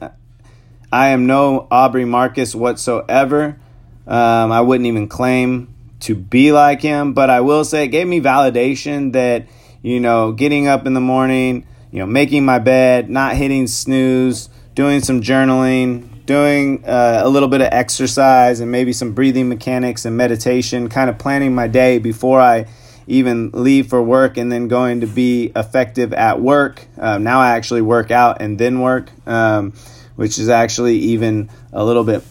I 0.92 1.08
am 1.08 1.26
no 1.26 1.66
Aubrey 1.72 2.04
Marcus 2.04 2.54
whatsoever. 2.54 3.58
Um, 4.06 4.52
I 4.52 4.60
wouldn't 4.60 4.86
even 4.86 5.08
claim 5.08 5.74
to 6.02 6.14
be 6.14 6.52
like 6.52 6.80
him, 6.80 7.12
but 7.12 7.28
I 7.28 7.40
will 7.40 7.64
say 7.64 7.86
it 7.86 7.88
gave 7.88 8.06
me 8.06 8.20
validation 8.20 9.12
that, 9.14 9.48
you 9.82 9.98
know, 9.98 10.30
getting 10.30 10.68
up 10.68 10.86
in 10.86 10.94
the 10.94 11.00
morning, 11.00 11.66
you 11.90 11.98
know, 11.98 12.06
making 12.06 12.44
my 12.44 12.60
bed, 12.60 13.10
not 13.10 13.34
hitting 13.34 13.66
snooze, 13.66 14.50
doing 14.76 15.00
some 15.00 15.20
journaling, 15.20 16.08
doing 16.28 16.84
uh, 16.84 17.22
a 17.24 17.28
little 17.28 17.48
bit 17.48 17.62
of 17.62 17.68
exercise 17.72 18.60
and 18.60 18.70
maybe 18.70 18.92
some 18.92 19.12
breathing 19.12 19.48
mechanics 19.48 20.04
and 20.04 20.14
meditation, 20.14 20.90
kind 20.90 21.08
of 21.08 21.18
planning 21.18 21.54
my 21.54 21.66
day 21.66 21.98
before 21.98 22.38
I 22.38 22.66
even 23.06 23.50
leave 23.52 23.88
for 23.88 24.02
work 24.02 24.36
and 24.36 24.52
then 24.52 24.68
going 24.68 25.00
to 25.00 25.06
be 25.06 25.50
effective 25.56 26.12
at 26.12 26.38
work. 26.38 26.86
Um, 26.98 27.24
now 27.24 27.40
I 27.40 27.56
actually 27.56 27.80
work 27.80 28.10
out 28.10 28.42
and 28.42 28.58
then 28.58 28.80
work, 28.80 29.10
um, 29.26 29.72
which 30.16 30.38
is 30.38 30.50
actually 30.50 30.98
even 30.98 31.48
a 31.72 31.82
little 31.82 32.04
bit 32.04 32.22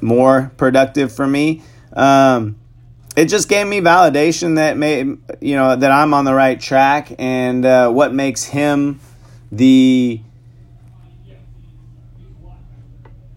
more 0.00 0.50
productive 0.56 1.14
for 1.14 1.28
me. 1.28 1.62
Um, 1.92 2.56
it 3.16 3.26
just 3.26 3.48
gave 3.48 3.68
me 3.68 3.80
validation 3.80 4.56
that 4.56 4.76
may 4.76 4.98
you 5.40 5.56
know 5.56 5.76
that 5.76 5.90
I'm 5.90 6.12
on 6.12 6.24
the 6.26 6.34
right 6.34 6.60
track 6.60 7.12
and 7.18 7.64
uh, 7.64 7.88
what 7.90 8.12
makes 8.12 8.44
him 8.44 9.00
the 9.52 10.20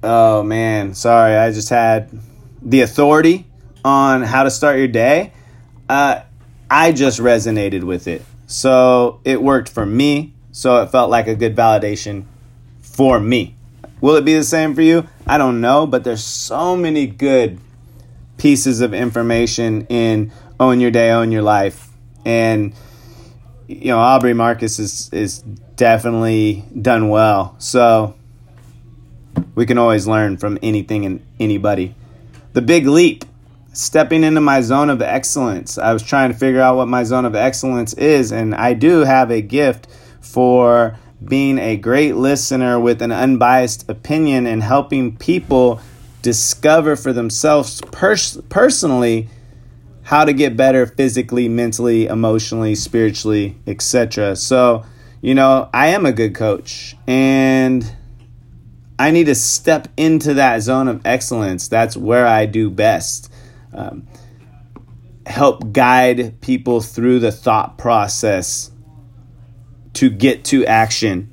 oh 0.03 0.43
man 0.43 0.93
sorry 0.93 1.35
I 1.35 1.51
just 1.51 1.69
had 1.69 2.09
the 2.61 2.81
authority 2.81 3.45
on 3.83 4.21
how 4.21 4.43
to 4.43 4.51
start 4.51 4.77
your 4.77 4.87
day. 4.87 5.33
Uh, 5.87 6.21
I 6.69 6.91
just 6.91 7.19
resonated 7.19 7.83
with 7.83 8.07
it. 8.07 8.23
So 8.47 9.21
it 9.23 9.41
worked 9.41 9.69
for 9.69 9.85
me. 9.85 10.33
So 10.51 10.81
it 10.81 10.87
felt 10.91 11.09
like 11.09 11.27
a 11.27 11.35
good 11.35 11.55
validation 11.55 12.25
for 12.81 13.19
me. 13.19 13.55
Will 14.01 14.15
it 14.15 14.25
be 14.25 14.33
the 14.33 14.43
same 14.43 14.75
for 14.75 14.81
you? 14.81 15.07
I 15.27 15.37
don't 15.37 15.61
know, 15.61 15.85
but 15.85 16.03
there's 16.03 16.23
so 16.23 16.75
many 16.75 17.05
good 17.07 17.59
pieces 18.37 18.81
of 18.81 18.93
information 18.93 19.85
in 19.87 20.31
Own 20.59 20.79
Your 20.79 20.91
Day, 20.91 21.11
Own 21.11 21.31
Your 21.31 21.41
Life. 21.41 21.89
And 22.25 22.73
you 23.67 23.87
know, 23.87 23.99
Aubrey 23.99 24.33
Marcus 24.33 24.79
is 24.79 25.09
is 25.13 25.39
definitely 25.75 26.65
done 26.81 27.09
well. 27.09 27.55
So 27.59 28.15
we 29.55 29.65
can 29.65 29.77
always 29.77 30.07
learn 30.07 30.37
from 30.37 30.57
anything 30.61 31.05
and 31.05 31.25
anybody. 31.39 31.95
The 32.53 32.61
Big 32.61 32.87
Leap 32.87 33.25
stepping 33.73 34.23
into 34.23 34.41
my 34.41 34.61
zone 34.61 34.89
of 34.89 35.01
excellence. 35.01 35.77
I 35.77 35.93
was 35.93 36.03
trying 36.03 36.31
to 36.31 36.37
figure 36.37 36.61
out 36.61 36.75
what 36.75 36.87
my 36.87 37.03
zone 37.03 37.25
of 37.25 37.35
excellence 37.35 37.93
is, 37.93 38.31
and 38.31 38.55
I 38.55 38.73
do 38.73 38.99
have 38.99 39.31
a 39.31 39.41
gift 39.41 39.87
for 40.21 40.97
being 41.23 41.59
a 41.59 41.75
great 41.75 42.15
listener 42.15 42.79
with 42.79 43.01
an 43.01 43.11
unbiased 43.11 43.89
opinion 43.89 44.45
and 44.47 44.63
helping 44.63 45.15
people 45.17 45.81
discover 46.21 46.95
for 46.95 47.13
themselves 47.13 47.81
pers- 47.91 48.39
personally 48.49 49.29
how 50.03 50.25
to 50.25 50.33
get 50.33 50.57
better 50.57 50.85
physically, 50.85 51.47
mentally, 51.47 52.07
emotionally, 52.07 52.75
spiritually, 52.75 53.57
etc. 53.67 54.35
So, 54.35 54.83
you 55.21 55.35
know, 55.35 55.69
I 55.73 55.87
am 55.89 56.05
a 56.05 56.11
good 56.11 56.33
coach 56.33 56.95
and 57.05 57.95
I 58.99 59.11
need 59.11 59.27
to 59.27 59.35
step 59.35 59.87
into 59.95 60.33
that 60.35 60.61
zone 60.61 60.89
of 60.89 61.05
excellence. 61.05 61.69
That's 61.69 61.95
where 61.95 62.27
I 62.27 62.45
do 62.45 62.69
best. 62.69 63.31
Um, 63.73 64.07
help 65.25 65.71
guide 65.71 66.41
people 66.41 66.81
through 66.81 67.19
the 67.19 67.31
thought 67.31 67.77
process 67.77 68.71
to 69.93 70.09
get 70.09 70.43
to 70.45 70.65
action 70.65 71.31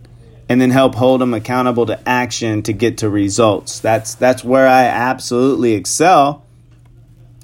and 0.48 0.60
then 0.60 0.70
help 0.70 0.94
hold 0.94 1.20
them 1.20 1.34
accountable 1.34 1.86
to 1.86 2.08
action 2.08 2.62
to 2.62 2.72
get 2.72 2.98
to 2.98 3.10
results. 3.10 3.80
That's 3.80 4.14
that's 4.14 4.44
where 4.44 4.68
I 4.68 4.84
absolutely 4.84 5.72
excel. 5.72 6.44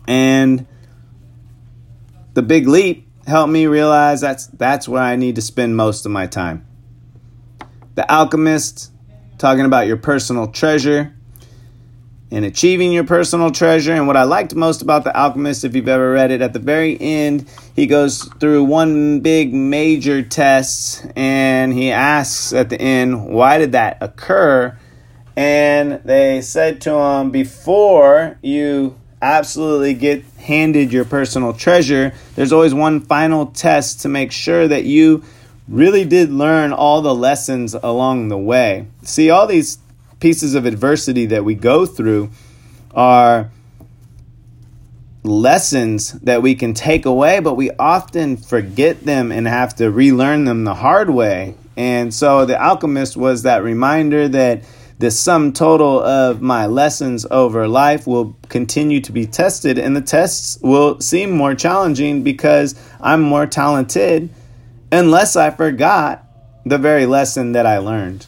And 0.07 0.69
the 2.35 2.43
big 2.43 2.69
leap 2.69 3.09
helped 3.26 3.50
me 3.50 3.67
realize 3.67 4.21
that's 4.21 4.47
that's 4.47 4.88
where 4.88 5.02
I 5.02 5.17
need 5.17 5.35
to 5.35 5.43
spend 5.43 5.76
most 5.76 6.07
of 6.07 6.12
my 6.12 6.29
time. 6.29 6.64
The 7.97 8.11
Alchemist 8.11 8.91
talking 9.42 9.64
about 9.64 9.88
your 9.88 9.96
personal 9.96 10.46
treasure 10.46 11.12
and 12.30 12.44
achieving 12.44 12.92
your 12.92 13.02
personal 13.02 13.50
treasure. 13.50 13.92
And 13.92 14.06
what 14.06 14.16
I 14.16 14.22
liked 14.22 14.54
most 14.54 14.82
about 14.82 15.02
The 15.02 15.14
Alchemist, 15.14 15.64
if 15.64 15.75
you've 15.75 15.88
ever 15.88 16.12
read 16.12 16.30
it, 16.30 16.40
at 16.40 16.52
the 16.52 16.61
very 16.61 16.96
end, 16.99 17.50
he 17.75 17.88
goes 17.88 18.22
through 18.38 18.62
one 18.62 19.18
big 19.18 19.52
major 19.52 20.22
test 20.22 21.04
and 21.16 21.72
he 21.72 21.90
asks 21.90 22.52
at 22.52 22.70
the 22.70 22.80
end, 22.80 23.26
why 23.26 23.58
did 23.58 23.72
that 23.72 23.99
occur? 24.00 24.78
And 25.37 26.00
they 26.04 26.40
said 26.40 26.80
to 26.82 26.94
him, 26.94 27.32
before 27.32 28.38
you 28.42 28.96
absolutely 29.20 29.94
get 29.94 30.22
handed 30.38 30.92
your 30.92 31.04
personal 31.04 31.52
treasure, 31.52 32.14
there's 32.37 32.52
always 32.52 32.75
one 32.75 33.00
final 33.00 33.46
test 33.46 34.02
to 34.02 34.08
make 34.08 34.30
sure 34.30 34.68
that 34.68 34.84
you 34.84 35.25
really 35.73 36.05
did 36.05 36.31
learn 36.31 36.73
all 36.73 37.00
the 37.00 37.14
lessons 37.14 37.75
along 37.75 38.29
the 38.29 38.37
way. 38.37 38.87
See, 39.02 39.31
all 39.31 39.47
these 39.47 39.79
pieces 40.21 40.55
of 40.55 40.67
adversity 40.67 41.26
that 41.26 41.45
we 41.45 41.55
go 41.55 41.87
through 41.87 42.31
are 42.95 43.50
lessons 45.25 46.12
that 46.12 46.43
we 46.43 46.55
can 46.55 46.75
take 46.75 47.07
away, 47.07 47.41
but 47.41 47.55
we 47.55 47.71
often 47.79 48.37
forget 48.37 49.05
them 49.05 49.33
and 49.33 49.49
have 49.49 49.75
to 49.76 49.91
relearn 49.91 50.45
them 50.45 50.64
the 50.64 50.75
hard 50.75 51.09
way. 51.09 51.55
And 51.76 52.12
so 52.12 52.45
the 52.45 52.61
alchemist 52.62 53.17
was 53.17 53.43
that 53.45 53.62
reminder 53.62 54.29
that 54.29 54.62
the 54.99 55.11
sum 55.11 55.52
total 55.52 56.00
of 56.00 56.43
my 56.43 56.67
lessons 56.67 57.26
over 57.31 57.67
life 57.67 58.07
will 58.07 58.37
continue 58.49 59.00
to 59.00 59.11
be 59.11 59.26
tested, 59.26 59.79
and 59.79 59.97
the 59.97 60.02
tests 60.02 60.59
will 60.61 61.00
seem 61.00 61.31
more 61.31 61.55
challenging 61.55 62.23
because 62.23 62.75
I'm 63.00 63.23
more 63.23 63.47
talented, 63.47 64.29
unless 64.92 65.34
I 65.34 65.50
forgot 65.50 66.25
the 66.64 66.78
very 66.78 67.06
lesson 67.06 67.52
that 67.52 67.66
I 67.66 67.78
learned. 67.78 68.26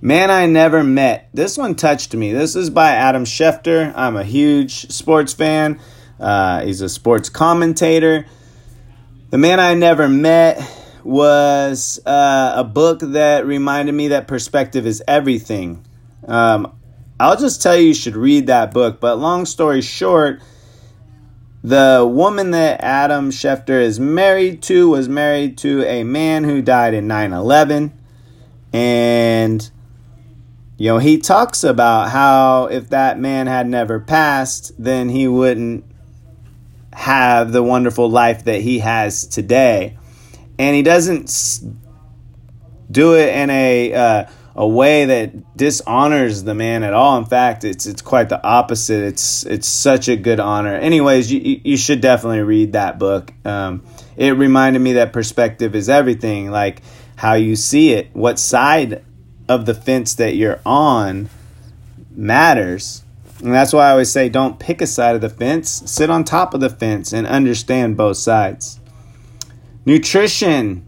Man 0.00 0.30
I 0.30 0.46
Never 0.46 0.82
Met. 0.82 1.28
This 1.34 1.58
one 1.58 1.74
touched 1.74 2.14
me. 2.14 2.32
This 2.32 2.56
is 2.56 2.70
by 2.70 2.90
Adam 2.90 3.24
Schefter. 3.24 3.92
I'm 3.94 4.16
a 4.16 4.24
huge 4.24 4.90
sports 4.90 5.32
fan. 5.32 5.80
Uh, 6.18 6.64
he's 6.64 6.80
a 6.80 6.88
sports 6.88 7.28
commentator. 7.28 8.26
The 9.30 9.38
Man 9.38 9.60
I 9.60 9.74
Never 9.74 10.08
Met 10.08 10.60
was 11.04 12.00
uh, 12.06 12.54
a 12.56 12.64
book 12.64 13.00
that 13.00 13.44
reminded 13.44 13.92
me 13.92 14.08
that 14.08 14.28
perspective 14.28 14.86
is 14.86 15.02
everything. 15.06 15.84
Um, 16.26 16.76
I'll 17.18 17.36
just 17.36 17.62
tell 17.62 17.76
you, 17.76 17.88
you 17.88 17.94
should 17.94 18.16
read 18.16 18.48
that 18.48 18.72
book. 18.72 19.00
But 19.00 19.16
long 19.16 19.46
story 19.46 19.82
short, 19.82 20.40
the 21.62 22.08
woman 22.10 22.50
that 22.50 22.80
Adam 22.80 23.30
Schefter 23.30 23.80
is 23.80 24.00
married 24.00 24.62
to 24.62 24.90
was 24.90 25.08
married 25.08 25.56
to 25.58 25.84
a 25.84 26.02
man 26.02 26.44
who 26.44 26.60
died 26.60 26.94
in 26.94 27.06
9 27.06 27.32
11. 27.32 27.92
And 28.72 29.70
you 30.76 30.88
know, 30.88 30.98
he 30.98 31.18
talks 31.18 31.62
about 31.62 32.10
how 32.10 32.66
if 32.66 32.90
that 32.90 33.18
man 33.18 33.46
had 33.46 33.68
never 33.68 34.00
passed, 34.00 34.72
then 34.82 35.08
he 35.08 35.28
wouldn't 35.28 35.84
have 36.92 37.52
the 37.52 37.62
wonderful 37.62 38.10
life 38.10 38.44
that 38.44 38.60
he 38.60 38.80
has 38.80 39.26
today. 39.26 39.96
And 40.58 40.74
he 40.74 40.82
doesn't 40.82 41.60
do 42.90 43.14
it 43.14 43.34
in 43.34 43.50
a 43.50 43.94
uh, 43.94 44.24
a 44.54 44.66
way 44.66 45.06
that 45.06 45.56
dishonors 45.56 46.44
the 46.44 46.54
man 46.54 46.82
at 46.82 46.92
all. 46.92 47.16
In 47.18 47.24
fact, 47.24 47.64
it's 47.64 47.86
it's 47.86 48.02
quite 48.02 48.28
the 48.28 48.42
opposite. 48.44 49.02
It's 49.02 49.44
it's 49.46 49.68
such 49.68 50.08
a 50.08 50.16
good 50.16 50.40
honor. 50.40 50.74
Anyways, 50.74 51.32
you 51.32 51.60
you 51.64 51.76
should 51.76 52.00
definitely 52.00 52.42
read 52.42 52.72
that 52.72 52.98
book. 52.98 53.32
Um, 53.44 53.84
it 54.16 54.36
reminded 54.36 54.80
me 54.80 54.94
that 54.94 55.12
perspective 55.12 55.74
is 55.74 55.88
everything. 55.88 56.50
Like 56.50 56.82
how 57.16 57.34
you 57.34 57.56
see 57.56 57.92
it, 57.92 58.10
what 58.14 58.38
side 58.38 59.04
of 59.48 59.66
the 59.66 59.74
fence 59.74 60.14
that 60.16 60.34
you're 60.34 60.60
on 60.66 61.28
matters. 62.10 63.04
And 63.40 63.52
that's 63.52 63.72
why 63.72 63.88
I 63.88 63.90
always 63.90 64.12
say 64.12 64.28
don't 64.28 64.58
pick 64.58 64.80
a 64.80 64.86
side 64.86 65.14
of 65.14 65.20
the 65.20 65.28
fence, 65.28 65.82
sit 65.86 66.10
on 66.10 66.24
top 66.24 66.54
of 66.54 66.60
the 66.60 66.70
fence 66.70 67.12
and 67.12 67.26
understand 67.26 67.96
both 67.96 68.16
sides. 68.18 68.78
Nutrition. 69.84 70.86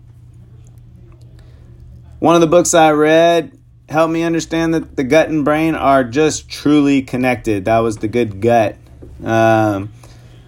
One 2.25 2.35
of 2.37 2.41
the 2.41 2.47
books 2.47 2.73
I 2.73 2.91
read 2.93 3.53
helped 3.87 4.11
me 4.11 4.23
understand 4.23 4.73
that 4.73 4.97
the 4.97 5.05
gut 5.05 5.29
and 5.29 5.45
brain 5.45 5.75
are 5.75 6.03
just 6.03 6.49
truly 6.49 7.03
connected. 7.03 7.67
That 7.67 7.81
was 7.81 7.99
the 7.99 8.09
good 8.09 8.41
gut. 8.41 8.79
Um, 9.23 9.93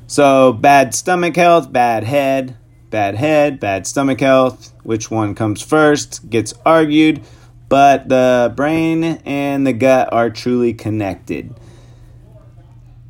so, 0.07 0.55
bad 0.55 0.95
stomach 0.95 1.37
health, 1.37 1.71
bad 1.71 2.03
head, 2.03 2.57
bad 2.89 3.17
head, 3.17 3.61
bad 3.61 3.87
stomach 3.87 4.21
health. 4.21 4.73
Which 4.85 5.11
one 5.11 5.35
comes 5.35 5.61
first 5.61 6.31
gets 6.31 6.55
argued 6.65 7.21
but 7.69 8.09
the 8.09 8.53
brain 8.57 9.05
and 9.25 9.67
the 9.67 9.73
gut 9.73 10.09
are 10.13 10.31
truly 10.31 10.73
connected. 10.73 11.55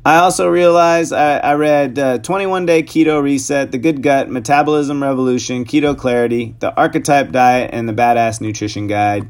I 0.07 0.19
also 0.19 0.47
realized 0.47 1.11
I, 1.11 1.35
I 1.39 1.55
read 1.55 1.99
uh, 1.99 2.19
21 2.19 2.65
Day 2.65 2.81
Keto 2.81 3.21
Reset, 3.21 3.73
The 3.73 3.77
Good 3.77 4.01
Gut, 4.01 4.29
Metabolism 4.29 5.03
Revolution, 5.03 5.65
Keto 5.65 5.97
Clarity, 5.97 6.55
The 6.59 6.73
Archetype 6.77 7.33
Diet, 7.33 7.71
and 7.73 7.89
The 7.89 7.93
Badass 7.93 8.39
Nutrition 8.39 8.87
Guide. 8.87 9.23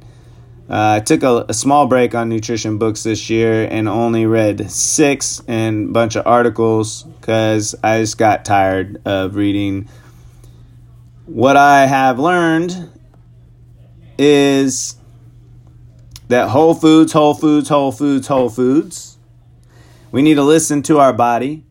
Uh, 0.70 0.98
I 0.98 1.00
took 1.00 1.24
a, 1.24 1.48
a, 1.50 1.54
small 1.56 1.88
break 1.88 2.14
on 2.14 2.30
nutrition 2.30 2.78
books 2.78 3.02
this 3.02 3.28
year 3.28 3.68
and 3.72 3.90
only 3.90 4.28
read 4.28 4.70
six 4.70 5.42
and 5.48 5.90
a 5.90 5.92
bunch 5.94 6.16
of 6.16 6.28
articles 6.28 7.02
because 7.02 7.74
I 7.84 8.02
just 8.02 8.20
got 8.20 8.46
tired 8.46 9.02
of 9.04 9.36
reading. 9.36 9.90
What 11.26 11.58
I 11.58 11.88
have 11.88 12.20
learned 12.20 12.92
is 14.20 14.96
that 16.28 16.50
Whole 16.50 16.76
Foods, 16.76 17.14
Whole 17.14 17.34
Foods, 17.34 17.68
Whole 17.68 17.92
Foods, 17.92 18.28
Whole 18.28 18.50
Foods. 18.50 19.07
We 20.12 20.22
need 20.22 20.36
to 20.36 20.44
listen 20.44 20.82
to 20.84 21.00
our 21.00 21.14
body. 21.14 21.64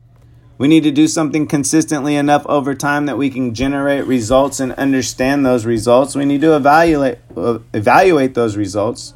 We 0.59 0.68
need 0.68 0.85
to 0.85 0.90
do 0.90 1.07
something 1.07 1.46
consistently 1.46 2.16
enough 2.16 2.46
over 2.46 2.75
time 2.75 3.07
that 3.07 3.18
we 3.18 3.29
can 3.29 3.55
generate 3.55 4.07
results 4.07 4.59
and 4.59 4.72
understand 4.72 5.44
those 5.44 5.66
results. 5.66 6.14
We 6.14 6.25
need 6.25 6.40
to 6.40 6.57
evaluate 6.57 7.18
evaluate 7.75 8.35
those 8.35 8.57
results. 8.57 9.14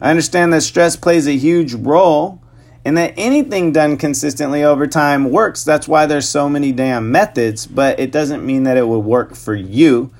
I 0.00 0.10
understand 0.10 0.52
that 0.52 0.62
stress 0.62 0.96
plays 0.96 1.26
a 1.26 1.36
huge 1.36 1.74
role 1.74 2.42
and 2.84 2.96
that 2.96 3.12
anything 3.18 3.72
done 3.72 3.98
consistently 3.98 4.64
over 4.64 4.86
time 4.86 5.30
works. 5.30 5.64
That's 5.64 5.86
why 5.86 6.06
there's 6.06 6.28
so 6.28 6.48
many 6.48 6.72
damn 6.72 7.12
methods, 7.12 7.66
but 7.66 8.00
it 8.00 8.10
doesn't 8.10 8.44
mean 8.44 8.62
that 8.62 8.78
it 8.78 8.84
will 8.84 9.02
work 9.02 9.34
for 9.34 9.54
you. 9.54 10.10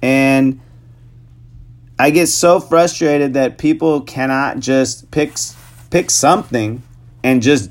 And 0.00 0.60
I 1.98 2.10
get 2.10 2.28
so 2.28 2.60
frustrated 2.60 3.34
that 3.34 3.58
people 3.58 4.00
cannot 4.00 4.60
just 4.60 5.10
pick 5.10 5.34
pick 5.90 6.10
something 6.10 6.82
and 7.24 7.42
just 7.42 7.70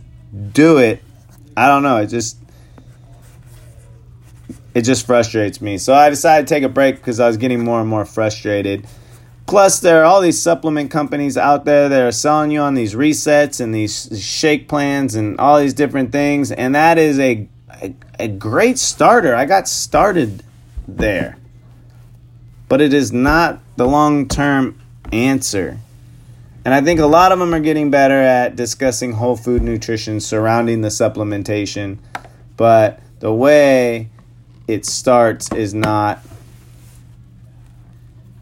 do 0.52 0.78
it. 0.78 1.04
I 1.56 1.68
don't 1.68 1.84
know. 1.84 1.98
It 1.98 2.08
just 2.08 2.38
it 4.74 4.82
just 4.82 5.06
frustrates 5.06 5.62
me. 5.62 5.78
So 5.78 5.94
I 5.94 6.10
decided 6.10 6.48
to 6.48 6.54
take 6.54 6.64
a 6.64 6.70
break 6.70 6.96
because 6.96 7.20
I 7.20 7.28
was 7.28 7.38
getting 7.38 7.64
more 7.64 7.80
and 7.80 7.90
more 7.90 8.06
frustrated. 8.06 8.88
Plus, 9.46 9.80
there 9.82 10.02
are 10.02 10.06
all 10.06 10.22
these 10.22 10.42
supplement 10.42 10.90
companies 10.90 11.38
out 11.38 11.66
there 11.66 11.90
that 11.90 12.02
are 12.02 12.12
selling 12.12 12.50
you 12.50 12.62
on 12.62 12.74
these 12.74 12.96
resets 12.96 13.60
and 13.60 13.76
these 13.76 14.10
shake 14.20 14.68
plans 14.68 15.16
and 15.16 15.38
all 15.40 15.60
these 15.60 15.74
different 15.74 16.12
things, 16.12 16.52
and 16.52 16.74
that 16.76 16.98
is 16.98 17.20
a 17.20 17.48
a, 17.82 17.94
a 18.20 18.28
great 18.28 18.80
starter. 18.80 19.36
I 19.36 19.46
got 19.46 19.68
started 19.68 20.44
there 20.88 21.38
but 22.74 22.82
it 22.82 22.92
is 22.92 23.12
not 23.12 23.60
the 23.76 23.86
long 23.86 24.28
term 24.28 24.80
answer. 25.12 25.78
And 26.66 26.74
I 26.74 26.82
think 26.82 27.00
a 27.00 27.06
lot 27.06 27.32
of 27.32 27.40
them 27.40 27.54
are 27.54 27.60
getting 27.60 27.92
better 27.92 28.16
at 28.16 28.56
discussing 28.56 29.14
whole 29.14 29.36
food 29.36 29.62
nutrition 29.62 30.20
surrounding 30.20 30.82
the 30.82 30.88
supplementation, 30.88 31.98
but 32.56 33.02
the 33.20 33.34
way 33.34 34.10
it 34.68 34.86
starts 34.86 35.52
is 35.52 35.74
not. 35.74 36.20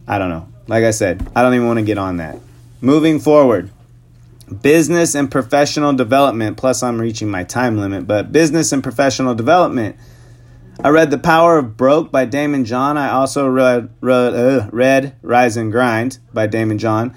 I 0.07 0.19
don't 0.19 0.29
know. 0.29 0.47
Like 0.67 0.84
I 0.84 0.91
said, 0.91 1.27
I 1.36 1.41
don't 1.41 1.53
even 1.53 1.67
want 1.67 1.79
to 1.79 1.86
get 1.86 1.97
on 1.97 2.17
that. 2.17 2.38
Moving 2.79 3.19
forward, 3.19 3.71
business 4.62 5.15
and 5.15 5.31
professional 5.31 5.93
development. 5.93 6.57
Plus, 6.57 6.84
I'm 6.84 6.99
reaching 6.99 7.29
my 7.29 7.43
time 7.43 7.77
limit, 7.77 8.07
but 8.07 8.31
business 8.31 8.71
and 8.71 8.84
professional 8.84 9.34
development. 9.34 9.95
I 10.84 10.89
read 10.89 11.12
The 11.12 11.17
Power 11.17 11.57
of 11.57 11.77
Broke 11.77 12.12
by 12.12 12.25
Daymond 12.25 12.65
John. 12.65 12.97
I 12.97 13.12
also 13.12 13.47
read, 13.47 13.89
read, 14.01 14.34
uh, 14.34 14.69
read 14.71 15.15
Rise 15.21 15.57
and 15.57 15.71
Grind 15.71 16.19
by 16.34 16.47
Daymond 16.47 16.79
John. 16.79 17.15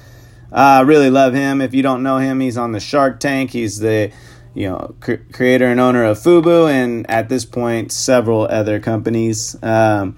Uh, 0.54 0.78
I 0.78 0.80
really 0.82 1.10
love 1.10 1.34
him. 1.34 1.60
If 1.60 1.74
you 1.74 1.82
don't 1.82 2.04
know 2.04 2.18
him, 2.18 2.38
he's 2.38 2.56
on 2.56 2.70
the 2.70 2.78
Shark 2.78 3.18
Tank. 3.18 3.50
He's 3.50 3.80
the 3.80 4.12
you 4.54 4.68
know 4.68 4.94
cr- 5.00 5.14
creator 5.32 5.66
and 5.66 5.80
owner 5.80 6.04
of 6.04 6.18
Fubu, 6.18 6.70
and 6.70 7.10
at 7.10 7.28
this 7.28 7.44
point, 7.44 7.90
several 7.90 8.42
other 8.42 8.78
companies. 8.78 9.56
Um, 9.64 10.16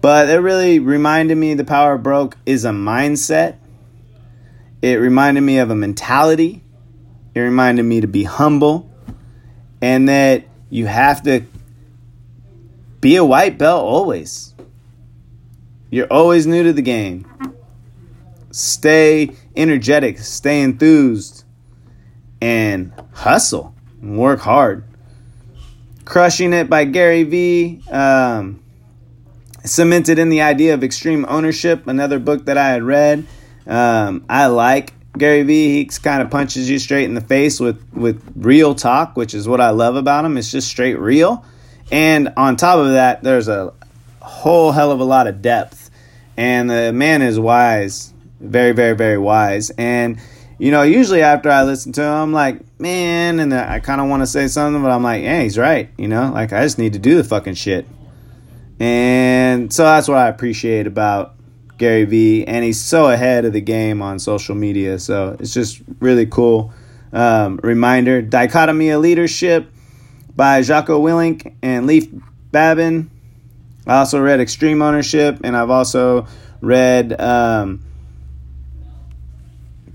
but 0.00 0.28
it 0.28 0.38
really 0.38 0.80
reminded 0.80 1.36
me 1.36 1.54
the 1.54 1.64
power 1.64 1.94
of 1.94 2.02
broke 2.02 2.36
is 2.44 2.64
a 2.64 2.70
mindset. 2.70 3.56
It 4.82 4.96
reminded 4.96 5.42
me 5.42 5.58
of 5.58 5.70
a 5.70 5.76
mentality. 5.76 6.64
It 7.32 7.40
reminded 7.40 7.84
me 7.84 8.00
to 8.00 8.08
be 8.08 8.24
humble, 8.24 8.90
and 9.80 10.08
that 10.08 10.44
you 10.70 10.86
have 10.86 11.22
to 11.22 11.44
be 13.00 13.14
a 13.14 13.24
white 13.24 13.58
belt 13.58 13.84
always. 13.84 14.54
You're 15.88 16.12
always 16.12 16.48
new 16.48 16.64
to 16.64 16.72
the 16.72 16.82
game. 16.82 17.51
Stay 18.52 19.30
energetic, 19.56 20.18
stay 20.18 20.62
enthused, 20.62 21.44
and 22.40 22.92
hustle 23.12 23.74
and 24.00 24.18
work 24.18 24.40
hard. 24.40 24.84
Crushing 26.04 26.52
It 26.52 26.68
by 26.68 26.84
Gary 26.84 27.24
Vee. 27.24 27.82
Um, 27.90 28.62
cemented 29.64 30.18
in 30.18 30.28
the 30.28 30.42
idea 30.42 30.74
of 30.74 30.82
extreme 30.84 31.24
ownership, 31.28 31.86
another 31.86 32.18
book 32.18 32.46
that 32.46 32.58
I 32.58 32.70
had 32.70 32.82
read. 32.82 33.26
Um, 33.66 34.24
I 34.28 34.46
like 34.46 34.92
Gary 35.16 35.42
Vee. 35.42 35.76
He 35.78 35.84
kind 35.86 36.22
of 36.22 36.30
punches 36.30 36.68
you 36.68 36.78
straight 36.78 37.04
in 37.04 37.14
the 37.14 37.20
face 37.20 37.60
with, 37.60 37.82
with 37.92 38.22
real 38.36 38.74
talk, 38.74 39.16
which 39.16 39.34
is 39.34 39.48
what 39.48 39.60
I 39.60 39.70
love 39.70 39.96
about 39.96 40.24
him. 40.24 40.36
It's 40.36 40.50
just 40.50 40.68
straight 40.68 40.98
real. 40.98 41.44
And 41.90 42.32
on 42.36 42.56
top 42.56 42.78
of 42.78 42.88
that, 42.88 43.22
there's 43.22 43.48
a 43.48 43.72
whole 44.20 44.72
hell 44.72 44.90
of 44.90 45.00
a 45.00 45.04
lot 45.04 45.26
of 45.26 45.42
depth. 45.42 45.90
And 46.36 46.70
the 46.70 46.92
man 46.92 47.22
is 47.22 47.38
wise, 47.38 48.11
very, 48.42 48.72
very, 48.72 48.96
very 48.96 49.18
wise. 49.18 49.70
And, 49.70 50.18
you 50.58 50.70
know, 50.70 50.82
usually 50.82 51.22
after 51.22 51.50
I 51.50 51.64
listen 51.64 51.92
to 51.92 52.02
him, 52.02 52.08
I'm 52.08 52.32
like, 52.32 52.60
man, 52.78 53.40
and 53.40 53.54
I 53.54 53.80
kind 53.80 54.00
of 54.00 54.08
want 54.08 54.22
to 54.22 54.26
say 54.26 54.48
something, 54.48 54.82
but 54.82 54.90
I'm 54.90 55.02
like, 55.02 55.22
yeah, 55.22 55.42
he's 55.42 55.58
right. 55.58 55.88
You 55.96 56.08
know, 56.08 56.30
like 56.32 56.52
I 56.52 56.62
just 56.62 56.78
need 56.78 56.92
to 56.92 56.98
do 56.98 57.16
the 57.16 57.24
fucking 57.24 57.54
shit. 57.54 57.86
And 58.78 59.72
so 59.72 59.84
that's 59.84 60.08
what 60.08 60.18
I 60.18 60.28
appreciate 60.28 60.86
about 60.86 61.34
Gary 61.78 62.04
Vee. 62.04 62.44
And 62.46 62.64
he's 62.64 62.80
so 62.80 63.08
ahead 63.08 63.44
of 63.44 63.52
the 63.52 63.60
game 63.60 64.02
on 64.02 64.18
social 64.18 64.54
media. 64.54 64.98
So 64.98 65.36
it's 65.38 65.54
just 65.54 65.80
really 66.00 66.26
cool. 66.26 66.72
Um, 67.12 67.60
reminder 67.62 68.22
Dichotomy 68.22 68.90
of 68.90 69.02
Leadership 69.02 69.70
by 70.34 70.62
Jocko 70.62 71.00
Willink 71.00 71.54
and 71.62 71.86
Leif 71.86 72.08
Babin. 72.50 73.10
I 73.86 73.98
also 73.98 74.20
read 74.20 74.40
Extreme 74.40 74.80
Ownership, 74.80 75.40
and 75.44 75.56
I've 75.56 75.70
also 75.70 76.26
read 76.60 77.20
um, 77.20 77.82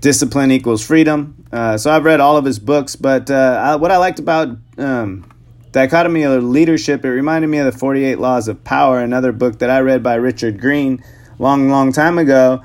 Discipline 0.00 0.50
Equals 0.50 0.84
Freedom. 0.84 1.44
Uh, 1.52 1.76
so 1.76 1.90
I've 1.90 2.04
read 2.04 2.20
all 2.20 2.36
of 2.36 2.44
his 2.44 2.58
books, 2.58 2.96
but 2.96 3.30
uh, 3.30 3.60
I, 3.62 3.76
what 3.76 3.90
I 3.90 3.96
liked 3.96 4.18
about 4.18 4.56
um, 4.76 5.28
Dichotomy 5.72 6.22
of 6.22 6.42
Leadership, 6.42 7.04
it 7.04 7.10
reminded 7.10 7.48
me 7.48 7.58
of 7.58 7.72
the 7.72 7.78
48 7.78 8.18
Laws 8.18 8.48
of 8.48 8.62
Power, 8.64 9.00
another 9.00 9.32
book 9.32 9.58
that 9.58 9.70
I 9.70 9.80
read 9.80 10.02
by 10.02 10.14
Richard 10.14 10.60
Green 10.60 11.02
long, 11.38 11.68
long 11.68 11.92
time 11.92 12.18
ago, 12.18 12.62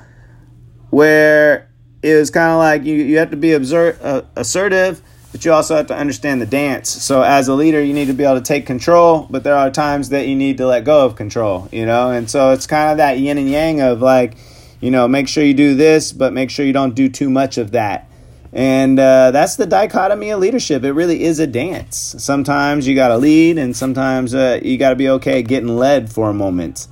where 0.90 1.70
it 2.02 2.14
was 2.14 2.30
kind 2.30 2.52
of 2.52 2.58
like 2.58 2.84
you, 2.84 2.94
you 2.94 3.18
have 3.18 3.30
to 3.30 3.36
be 3.36 3.48
absur- 3.48 3.98
uh, 4.02 4.22
assertive 4.36 5.02
but 5.34 5.44
you 5.44 5.52
also 5.52 5.74
have 5.74 5.88
to 5.88 5.96
understand 5.96 6.40
the 6.40 6.46
dance. 6.46 6.88
So 6.88 7.22
as 7.22 7.48
a 7.48 7.54
leader, 7.54 7.82
you 7.82 7.92
need 7.92 8.04
to 8.04 8.12
be 8.12 8.22
able 8.22 8.36
to 8.36 8.40
take 8.40 8.66
control, 8.66 9.26
but 9.28 9.42
there 9.42 9.56
are 9.56 9.68
times 9.68 10.10
that 10.10 10.28
you 10.28 10.36
need 10.36 10.58
to 10.58 10.66
let 10.68 10.84
go 10.84 11.04
of 11.04 11.16
control, 11.16 11.68
you 11.72 11.84
know? 11.84 12.12
And 12.12 12.30
so 12.30 12.52
it's 12.52 12.68
kind 12.68 12.92
of 12.92 12.98
that 12.98 13.18
yin 13.18 13.36
and 13.36 13.50
yang 13.50 13.80
of 13.80 14.00
like, 14.00 14.36
you 14.80 14.90
know, 14.90 15.08
make 15.08 15.28
sure 15.28 15.44
you 15.44 15.54
do 15.54 15.74
this, 15.74 16.12
but 16.12 16.32
make 16.32 16.50
sure 16.50 16.64
you 16.64 16.72
don't 16.72 16.94
do 16.94 17.08
too 17.08 17.30
much 17.30 17.58
of 17.58 17.72
that. 17.72 18.10
And 18.52 19.00
uh, 19.00 19.32
that's 19.32 19.56
the 19.56 19.66
dichotomy 19.66 20.30
of 20.30 20.38
leadership. 20.38 20.84
It 20.84 20.92
really 20.92 21.24
is 21.24 21.40
a 21.40 21.46
dance. 21.46 22.14
Sometimes 22.18 22.86
you 22.86 22.94
got 22.94 23.08
to 23.08 23.16
lead, 23.16 23.58
and 23.58 23.76
sometimes 23.76 24.34
uh, 24.34 24.60
you 24.62 24.78
got 24.78 24.90
to 24.90 24.96
be 24.96 25.08
okay 25.08 25.42
getting 25.42 25.76
led 25.76 26.12
for 26.12 26.30
a 26.30 26.34
moment, 26.34 26.86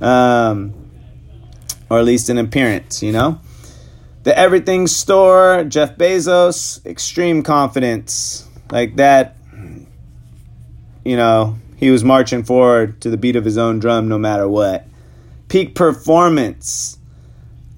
um, 0.00 0.74
or 1.90 1.98
at 1.98 2.04
least 2.04 2.28
an 2.28 2.38
appearance, 2.38 3.02
you 3.02 3.10
know? 3.10 3.40
The 4.22 4.38
Everything 4.38 4.86
Store, 4.86 5.64
Jeff 5.64 5.96
Bezos, 5.96 6.84
extreme 6.84 7.42
confidence. 7.42 8.46
Like 8.70 8.96
that, 8.96 9.36
you 11.04 11.16
know, 11.16 11.56
he 11.76 11.90
was 11.90 12.04
marching 12.04 12.44
forward 12.44 13.00
to 13.00 13.10
the 13.10 13.16
beat 13.16 13.36
of 13.36 13.44
his 13.44 13.56
own 13.56 13.78
drum 13.78 14.08
no 14.08 14.18
matter 14.18 14.46
what. 14.46 14.86
Peak 15.48 15.74
Performance. 15.74 16.97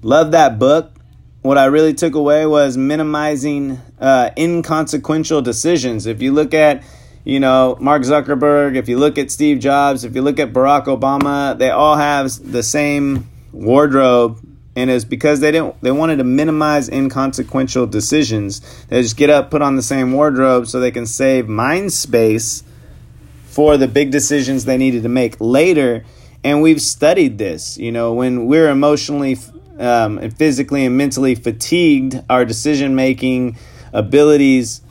Love 0.03 0.31
that 0.31 0.57
book. 0.57 0.93
What 1.41 1.57
I 1.57 1.65
really 1.65 1.93
took 1.93 2.15
away 2.15 2.45
was 2.45 2.77
minimizing 2.77 3.79
uh, 3.99 4.31
inconsequential 4.37 5.41
decisions. 5.41 6.05
If 6.05 6.21
you 6.21 6.31
look 6.31 6.53
at, 6.53 6.83
you 7.23 7.39
know, 7.39 7.77
Mark 7.79 8.03
Zuckerberg, 8.03 8.75
if 8.75 8.87
you 8.87 8.97
look 8.97 9.17
at 9.17 9.31
Steve 9.31 9.59
Jobs, 9.59 10.03
if 10.03 10.15
you 10.15 10.21
look 10.21 10.39
at 10.39 10.53
Barack 10.53 10.85
Obama, 10.85 11.57
they 11.57 11.69
all 11.69 11.97
have 11.97 12.31
the 12.51 12.63
same 12.63 13.29
wardrobe 13.51 14.39
and 14.75 14.89
it's 14.89 15.03
because 15.03 15.41
they 15.41 15.51
didn't 15.51 15.79
they 15.81 15.91
wanted 15.91 16.17
to 16.17 16.23
minimize 16.23 16.87
inconsequential 16.89 17.87
decisions. 17.87 18.61
They 18.87 19.01
just 19.01 19.17
get 19.17 19.29
up, 19.29 19.51
put 19.51 19.61
on 19.61 19.75
the 19.75 19.81
same 19.81 20.13
wardrobe 20.13 20.67
so 20.67 20.79
they 20.79 20.91
can 20.91 21.05
save 21.05 21.47
mind 21.47 21.91
space 21.91 22.63
for 23.45 23.77
the 23.77 23.87
big 23.87 24.11
decisions 24.11 24.65
they 24.65 24.77
needed 24.77 25.03
to 25.03 25.09
make 25.09 25.35
later. 25.39 26.05
And 26.43 26.61
we've 26.61 26.81
studied 26.81 27.37
this. 27.37 27.77
You 27.77 27.91
know, 27.91 28.13
when 28.13 28.47
we're 28.47 28.69
emotionally, 28.69 29.37
um, 29.79 30.17
and 30.17 30.35
physically, 30.35 30.85
and 30.85 30.97
mentally 30.97 31.35
fatigued, 31.35 32.23
our 32.29 32.45
decision 32.45 32.95
making 32.95 33.57
abilities 33.93 34.81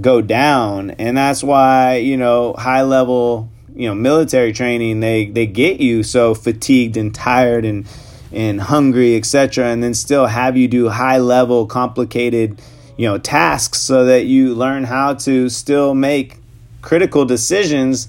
go 0.00 0.20
down, 0.20 0.90
and 0.92 1.16
that's 1.16 1.42
why 1.42 1.96
you 1.96 2.16
know 2.16 2.54
high 2.54 2.82
level 2.82 3.48
you 3.74 3.88
know 3.88 3.94
military 3.94 4.52
training 4.52 5.00
they 5.00 5.26
they 5.26 5.46
get 5.46 5.80
you 5.80 6.02
so 6.02 6.34
fatigued 6.34 6.96
and 6.96 7.14
tired 7.14 7.64
and 7.64 7.86
and 8.32 8.60
hungry, 8.60 9.16
etc., 9.16 9.66
and 9.66 9.82
then 9.82 9.94
still 9.94 10.26
have 10.26 10.56
you 10.56 10.68
do 10.68 10.88
high 10.88 11.18
level, 11.18 11.66
complicated, 11.66 12.60
you 12.96 13.06
know, 13.06 13.18
tasks 13.18 13.78
so 13.78 14.04
that 14.04 14.26
you 14.26 14.54
learn 14.54 14.84
how 14.84 15.14
to 15.14 15.48
still 15.48 15.94
make 15.94 16.36
critical 16.82 17.24
decisions 17.24 18.08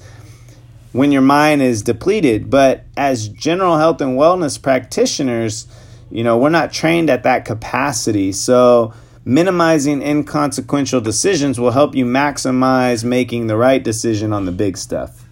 when 0.92 1.12
your 1.12 1.22
mind 1.22 1.62
is 1.62 1.82
depleted. 1.82 2.50
But 2.50 2.84
as 2.96 3.28
general 3.30 3.78
health 3.78 4.02
and 4.02 4.18
wellness 4.18 4.62
practitioners, 4.62 5.68
you 6.12 6.24
know, 6.24 6.38
we're 6.38 6.50
not 6.50 6.72
trained 6.72 7.10
at 7.10 7.24
that 7.24 7.46
capacity. 7.46 8.32
So 8.32 8.94
minimizing 9.24 10.02
inconsequential 10.02 11.02
decisions 11.02 11.60
will 11.60 11.72
help 11.72 11.96
you 11.96 12.06
maximize 12.06 13.04
making 13.04 13.48
the 13.48 13.58
right 13.58 13.84
decision 13.84 14.34
on 14.34 14.46
the 14.46 14.52
big 14.52 14.78
stuff. 14.78 15.26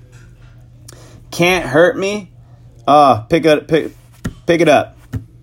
Can't 1.31 1.65
hurt 1.65 1.97
me. 1.97 2.31
Oh, 2.87 3.25
pick 3.29 3.45
up 3.45 3.67
pick 3.67 3.91
Pick 4.49 4.61
it 4.61 4.67
up. 4.67 4.97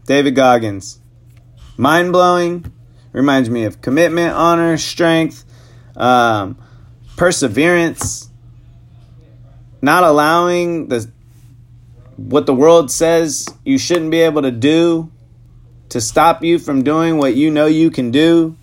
David 0.07 0.35
Goggins. 0.35 0.99
Mind 1.77 2.11
blowing. 2.11 2.72
Reminds 3.12 3.49
me 3.49 3.62
of 3.62 3.81
commitment, 3.81 4.35
honor, 4.35 4.77
strength, 4.77 5.44
um, 5.94 6.59
perseverance, 7.16 8.29
not 9.81 10.03
allowing 10.03 10.88
the 10.88 11.09
what 12.16 12.46
the 12.46 12.55
world 12.55 12.90
says 12.90 13.49
you 13.64 13.79
shouldn't 13.79 14.11
be 14.11 14.22
able 14.22 14.42
to 14.42 14.51
do 14.51 15.12
to 15.90 16.01
stop 16.01 16.42
you 16.42 16.59
from 16.59 16.83
doing 16.83 17.18
what 17.18 17.35
you 17.35 17.51
know 17.51 17.66
you 17.66 17.90
can 17.90 18.11
do. 18.11 18.57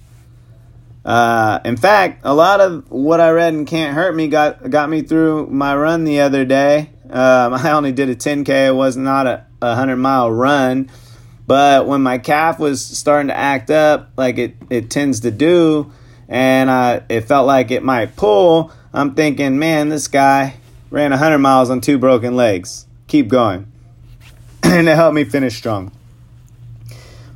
Uh, 1.05 1.59
in 1.65 1.75
fact, 1.75 2.21
a 2.23 2.33
lot 2.33 2.61
of 2.61 2.89
what 2.89 3.19
I 3.19 3.31
read 3.31 3.53
and 3.53 3.67
Can't 3.67 3.93
Hurt 3.93 4.15
Me 4.15 4.27
got 4.27 4.69
got 4.69 4.89
me 4.89 5.01
through 5.01 5.47
my 5.47 5.75
run 5.75 6.03
the 6.03 6.21
other 6.21 6.45
day. 6.45 6.89
Um, 7.09 7.53
I 7.53 7.71
only 7.71 7.91
did 7.91 8.09
a 8.09 8.15
10K. 8.15 8.67
It 8.67 8.75
was 8.75 8.95
not 8.95 9.27
a, 9.27 9.45
a 9.61 9.69
100 9.69 9.97
mile 9.97 10.31
run. 10.31 10.89
But 11.45 11.87
when 11.87 12.01
my 12.01 12.19
calf 12.19 12.57
was 12.57 12.85
starting 12.85 13.27
to 13.27 13.37
act 13.37 13.69
up 13.69 14.11
like 14.15 14.37
it, 14.37 14.55
it 14.69 14.89
tends 14.89 15.21
to 15.21 15.31
do, 15.31 15.91
and 16.29 16.71
I, 16.71 17.01
it 17.09 17.21
felt 17.21 17.45
like 17.47 17.69
it 17.69 17.83
might 17.83 18.15
pull, 18.15 18.71
I'm 18.93 19.13
thinking, 19.13 19.59
man, 19.59 19.89
this 19.89 20.07
guy 20.07 20.55
ran 20.89 21.11
100 21.11 21.39
miles 21.39 21.69
on 21.69 21.81
two 21.81 21.97
broken 21.97 22.35
legs. 22.35 22.85
Keep 23.07 23.27
going. 23.27 23.69
and 24.63 24.87
it 24.87 24.95
helped 24.95 25.15
me 25.15 25.25
finish 25.25 25.57
strong. 25.57 25.91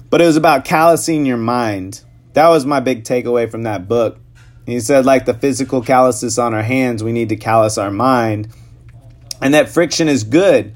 But 0.10 0.22
it 0.22 0.26
was 0.26 0.38
about 0.38 0.66
callousing 0.66 1.26
your 1.26 1.38
mind. 1.38 2.02
That 2.34 2.48
was 2.50 2.66
my 2.66 2.80
big 2.80 3.04
takeaway 3.04 3.50
from 3.50 3.64
that 3.64 3.88
book. 3.88 4.20
He 4.66 4.80
said, 4.80 5.06
like 5.06 5.26
the 5.26 5.34
physical 5.34 5.82
calluses 5.82 6.38
on 6.38 6.54
our 6.54 6.64
hands, 6.64 7.04
we 7.04 7.12
need 7.12 7.30
to 7.30 7.36
callous 7.36 7.78
our 7.78 7.92
mind 7.92 8.54
and 9.42 9.54
that 9.54 9.70
friction 9.70 10.08
is 10.08 10.24
good. 10.24 10.74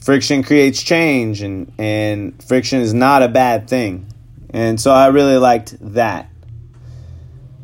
Friction 0.00 0.42
creates 0.42 0.82
change, 0.82 1.42
and, 1.42 1.72
and 1.78 2.42
friction 2.42 2.80
is 2.80 2.94
not 2.94 3.22
a 3.22 3.28
bad 3.28 3.68
thing. 3.68 4.06
And 4.50 4.80
so 4.80 4.92
I 4.92 5.08
really 5.08 5.36
liked 5.36 5.76
that. 5.94 6.30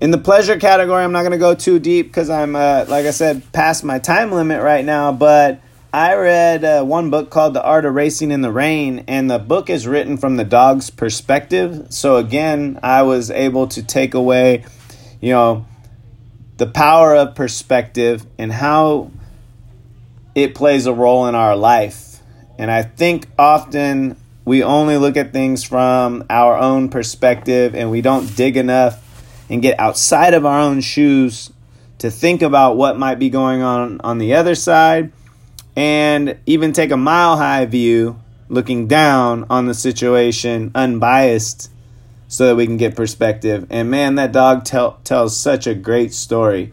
In 0.00 0.10
the 0.10 0.18
pleasure 0.18 0.58
category, 0.58 1.02
I'm 1.02 1.12
not 1.12 1.22
going 1.22 1.32
to 1.32 1.38
go 1.38 1.54
too 1.54 1.78
deep 1.78 2.08
because 2.08 2.28
I'm, 2.28 2.54
uh, 2.54 2.84
like 2.88 3.06
I 3.06 3.10
said, 3.10 3.50
past 3.52 3.82
my 3.82 3.98
time 3.98 4.30
limit 4.30 4.62
right 4.62 4.84
now. 4.84 5.10
But 5.10 5.60
I 5.96 6.14
read 6.14 6.62
uh, 6.62 6.85
one 6.85 7.09
book 7.09 7.30
called 7.30 7.54
The 7.54 7.62
Art 7.62 7.87
of 7.87 7.94
Racing 7.94 8.30
in 8.30 8.42
the 8.42 8.52
Rain, 8.52 9.04
and 9.09 9.30
the 9.30 9.38
book 9.38 9.70
is 9.70 9.87
written 9.87 10.18
from 10.18 10.37
the 10.37 10.44
dog's 10.44 10.90
perspective. 10.90 11.87
So 11.88 12.16
again, 12.16 12.78
I 12.82 13.00
was 13.00 13.30
able 13.30 13.66
to 13.68 13.82
take 13.82 14.12
away, 14.12 14.66
you 15.22 15.32
know, 15.32 15.64
the 16.59 16.66
power 16.66 17.16
of 17.16 17.35
perspective 17.35 18.26
and 18.37 18.52
how 18.52 19.11
it 20.35 20.54
plays 20.54 20.85
a 20.85 20.92
role 20.92 21.28
in 21.28 21.35
our 21.35 21.56
life. 21.56 22.20
And 22.59 22.70
I 22.70 22.82
think 22.82 23.28
often 23.38 24.18
we 24.44 24.62
only 24.62 24.98
look 24.98 25.16
at 25.16 25.32
things 25.32 25.64
from 25.64 26.26
our 26.28 26.59
own 26.59 26.90
perspective 26.90 27.74
and 27.74 27.90
we 27.90 28.02
don't 28.02 28.37
dig 28.37 28.59
enough 28.59 29.02
and 29.48 29.62
get 29.62 29.80
outside 29.80 30.35
of 30.35 30.44
our 30.44 30.61
own 30.61 30.82
shoes 30.82 31.50
to 32.00 32.11
think 32.11 32.42
about 32.42 32.76
what 32.76 32.98
might 32.98 33.18
be 33.18 33.30
going 33.30 33.62
on 33.62 33.98
on 34.02 34.18
the 34.18 34.35
other 34.35 34.54
side 34.54 35.11
and 35.76 36.38
even 36.46 36.72
take 36.72 36.90
a 36.90 36.96
mile 36.96 37.36
high 37.36 37.66
view 37.66 38.18
looking 38.48 38.86
down 38.86 39.44
on 39.50 39.66
the 39.66 39.74
situation 39.74 40.70
unbiased 40.74 41.70
so 42.28 42.46
that 42.46 42.56
we 42.56 42.66
can 42.66 42.76
get 42.76 42.96
perspective. 42.96 43.66
And 43.70 43.90
man 43.90 44.14
that 44.16 44.32
dog 44.32 44.64
tell, 44.64 44.98
tells 45.04 45.38
such 45.38 45.66
a 45.66 45.74
great 45.74 46.14
story. 46.14 46.72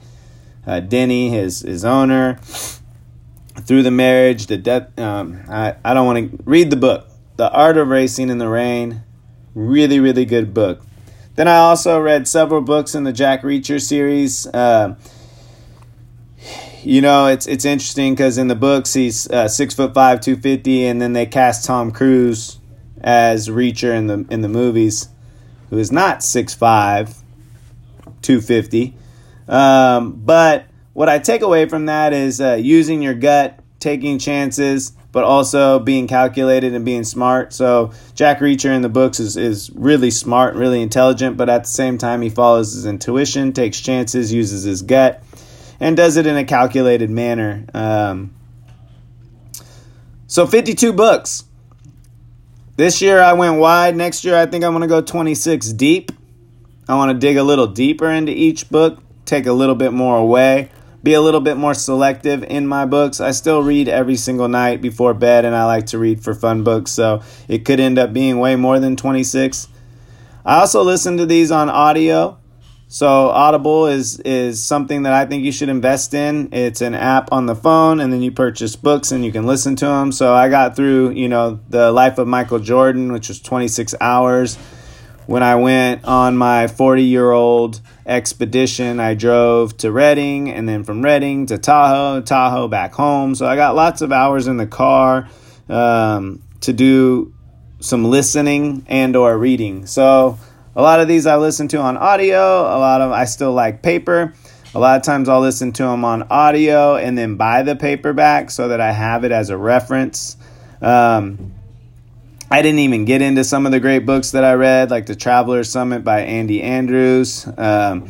Uh, 0.66 0.80
denny 0.80 1.30
his 1.30 1.60
his 1.60 1.84
owner 1.84 2.40
through 3.66 3.84
the 3.84 3.92
marriage 3.92 4.48
the 4.48 4.56
death 4.56 4.98
um, 4.98 5.44
I, 5.50 5.76
I 5.84 5.94
don't 5.94 6.06
want 6.06 6.32
to 6.32 6.44
read 6.46 6.70
the 6.70 6.78
book. 6.78 7.10
The 7.36 7.52
art 7.52 7.78
of 7.78 7.90
racing 7.90 8.30
in 8.30 8.38
the 8.38 8.48
rain. 8.48 9.04
Really 9.54 10.00
really 10.00 10.24
good 10.24 10.54
book. 10.54 10.82
Then 11.36 11.48
I 11.48 11.58
also 11.58 12.00
read 12.00 12.28
several 12.28 12.62
books 12.62 12.96
in 12.96 13.04
the 13.04 13.12
Jack 13.12 13.42
Reacher 13.42 13.82
series. 13.82 14.48
Uh, 14.48 14.96
you 16.84 17.02
know, 17.02 17.28
it's 17.28 17.48
it's 17.48 17.66
interesting 17.66 18.14
because 18.14 18.38
in 18.38 18.48
the 18.48 18.56
books 18.56 18.94
he's 18.94 19.30
uh, 19.30 19.48
six 19.48 19.74
foot 19.74 19.94
five, 19.94 20.22
two 20.22 20.36
fifty, 20.36 20.86
and 20.86 21.02
then 21.02 21.14
they 21.14 21.26
cast 21.26 21.66
Tom 21.66 21.92
Cruise 21.92 22.60
as 23.02 23.50
Reacher 23.50 23.96
in 23.96 24.08
the 24.08 24.26
in 24.30 24.42
the 24.42 24.50
movies, 24.50 25.10
who 25.70 25.78
is 25.78 25.92
not 25.92 26.24
six 26.24 26.54
five, 26.54 27.16
two 28.22 28.42
fifty. 28.42 28.96
Um, 29.48 30.14
but 30.14 30.66
what 30.94 31.10
I 31.10 31.20
take 31.20 31.42
away 31.42 31.68
from 31.68 31.88
that 31.88 32.14
is 32.14 32.40
uh, 32.40 32.54
using 32.54 33.02
your 33.02 33.14
gut, 33.14 33.60
taking 33.80 34.20
chances, 34.20 34.94
but 35.12 35.24
also 35.24 35.80
being 35.80 36.08
calculated 36.08 36.74
and 36.74 36.86
being 36.86 37.04
smart. 37.04 37.54
So 37.54 37.94
Jack 38.16 38.40
Reacher 38.40 38.74
in 38.76 38.82
the 38.82 38.90
books 38.90 39.20
is, 39.20 39.38
is 39.38 39.70
really 39.72 40.12
smart, 40.12 40.56
really 40.56 40.82
intelligent, 40.82 41.36
but 41.36 41.50
at 41.50 41.64
the 41.64 41.70
same 41.70 41.98
time 41.98 42.22
he 42.22 42.30
follows 42.30 42.74
his 42.74 42.86
intuition, 42.86 43.54
takes 43.54 43.80
chances, 43.80 44.32
uses 44.32 44.64
his 44.64 44.82
gut, 44.82 45.24
and 45.84 45.98
does 45.98 46.16
it 46.16 46.26
in 46.26 46.38
a 46.38 46.46
calculated 46.46 47.10
manner. 47.10 47.66
Um, 47.74 48.34
so 50.28 50.48
52 50.48 50.94
books. 50.94 51.44
This 52.78 53.02
year 53.02 53.20
I 53.20 53.34
went 53.34 53.60
wide. 53.60 53.96
Next 53.96 54.24
year 54.24 54.38
I 54.38 54.46
think 54.46 54.64
I'm 54.64 54.72
going 54.72 54.82
to 54.82 54.88
go 54.88 55.02
26 55.02 55.74
deep. 55.74 56.14
I 56.88 56.96
want 56.96 57.12
to 57.12 57.18
dig 57.18 57.36
a 57.36 57.44
little 57.44 57.68
deeper 57.68 58.10
into 58.10 58.32
each 58.32 58.70
book, 58.70 59.04
take 59.26 59.46
a 59.46 59.54
little 59.54 59.76
bit 59.76 59.92
more 59.92 60.18
away 60.18 60.70
be 61.04 61.14
a 61.14 61.22
little 61.22 61.42
bit 61.42 61.58
more 61.58 61.74
selective 61.74 62.44
in 62.46 62.66
my 62.66 62.86
books. 62.86 63.20
I 63.20 63.32
still 63.32 63.62
read 63.62 63.90
every 63.90 64.16
single 64.16 64.48
night 64.48 64.82
before 64.82 65.14
bed, 65.14 65.44
and 65.44 65.54
I 65.54 65.66
like 65.66 65.88
to 65.88 66.00
read 66.00 66.24
for 66.24 66.34
fun 66.34 66.64
books, 66.64 66.92
so 66.92 67.22
it 67.50 67.66
could 67.66 67.82
end 67.82 68.00
up 68.00 68.14
being 68.14 68.40
way 68.40 68.56
more 68.56 68.80
than 68.80 68.96
26. 68.96 69.68
I 70.46 70.62
also 70.62 70.82
listen 70.82 71.18
to 71.18 71.26
these 71.26 71.52
on 71.52 71.70
audio. 71.70 72.40
So 72.94 73.08
Audible 73.30 73.88
is 73.88 74.20
is 74.20 74.62
something 74.62 75.02
that 75.02 75.14
I 75.14 75.26
think 75.26 75.44
you 75.44 75.52
should 75.52 75.70
invest 75.70 76.14
in. 76.14 76.54
It's 76.54 76.82
an 76.82 76.94
app 76.94 77.32
on 77.32 77.48
the 77.48 77.56
phone, 77.56 78.00
and 78.00 78.14
then 78.14 78.22
you 78.22 78.32
purchase 78.32 78.76
books 78.76 79.12
and 79.12 79.26
you 79.26 79.32
can 79.32 79.48
listen 79.48 79.76
to 79.78 79.86
them. 79.88 80.12
So 80.12 80.32
I 80.36 80.48
got 80.48 80.76
through, 80.76 81.14
you 81.14 81.28
know, 81.28 81.60
the 81.70 81.92
life 81.92 82.20
of 82.20 82.28
Michael 82.28 82.60
Jordan, 82.60 83.12
which 83.12 83.30
was 83.30 83.42
26 83.42 83.96
hours 84.00 84.60
when 85.26 85.42
I 85.42 85.56
went 85.56 86.04
on 86.06 86.38
my 86.38 86.68
40 86.68 87.04
year 87.04 87.32
old 87.32 87.82
expedition, 88.06 89.00
I 89.00 89.14
drove 89.16 89.76
to 89.78 89.92
Redding 89.92 90.50
and 90.52 90.68
then 90.68 90.84
from 90.84 91.02
Redding 91.02 91.46
to 91.48 91.58
Tahoe, 91.58 92.22
Tahoe 92.22 92.68
back 92.68 92.94
home. 92.94 93.34
So 93.34 93.48
I 93.48 93.56
got 93.56 93.76
lots 93.76 94.02
of 94.02 94.12
hours 94.12 94.46
in 94.48 94.58
the 94.58 94.68
car 94.68 95.30
um, 95.68 96.44
to 96.62 96.74
do 96.74 97.34
some 97.80 98.06
listening 98.06 98.86
and 98.88 99.16
or 99.16 99.36
reading. 99.38 99.86
So 99.86 100.38
a 100.76 100.82
lot 100.82 101.00
of 101.00 101.08
these 101.08 101.26
I 101.26 101.38
listen 101.38 101.68
to 101.70 101.78
on 101.78 101.98
audio. 101.98 102.38
A 102.38 102.80
lot 102.80 103.02
of 103.02 103.12
I 103.12 103.26
still 103.26 103.54
like 103.54 103.82
paper. 103.82 104.34
A 104.76 104.80
lot 104.80 104.98
of 104.98 105.04
times 105.04 105.30
I'll 105.30 105.42
listen 105.42 105.72
to 105.74 105.84
them 105.84 106.04
on 106.04 106.24
audio 106.24 106.96
and 106.96 107.16
then 107.18 107.36
buy 107.36 107.62
the 107.62 107.76
paperback 107.76 108.50
so 108.50 108.70
that 108.70 108.82
I 108.82 108.92
have 108.92 109.24
it 109.24 109.32
as 109.32 109.52
a 109.52 109.58
reference. 109.58 110.36
Um, 110.82 111.54
I 112.50 112.62
didn't 112.62 112.80
even 112.80 113.06
get 113.06 113.22
into 113.22 113.44
some 113.44 113.66
of 113.66 113.72
the 113.72 113.80
great 113.80 114.06
books 114.06 114.32
that 114.32 114.44
I 114.44 114.54
read, 114.54 114.90
like 114.90 115.06
The 115.06 115.16
Traveler 115.16 115.64
Summit 115.64 116.04
by 116.04 116.22
Andy 116.22 116.62
Andrews. 116.62 117.48
Um, 117.58 118.10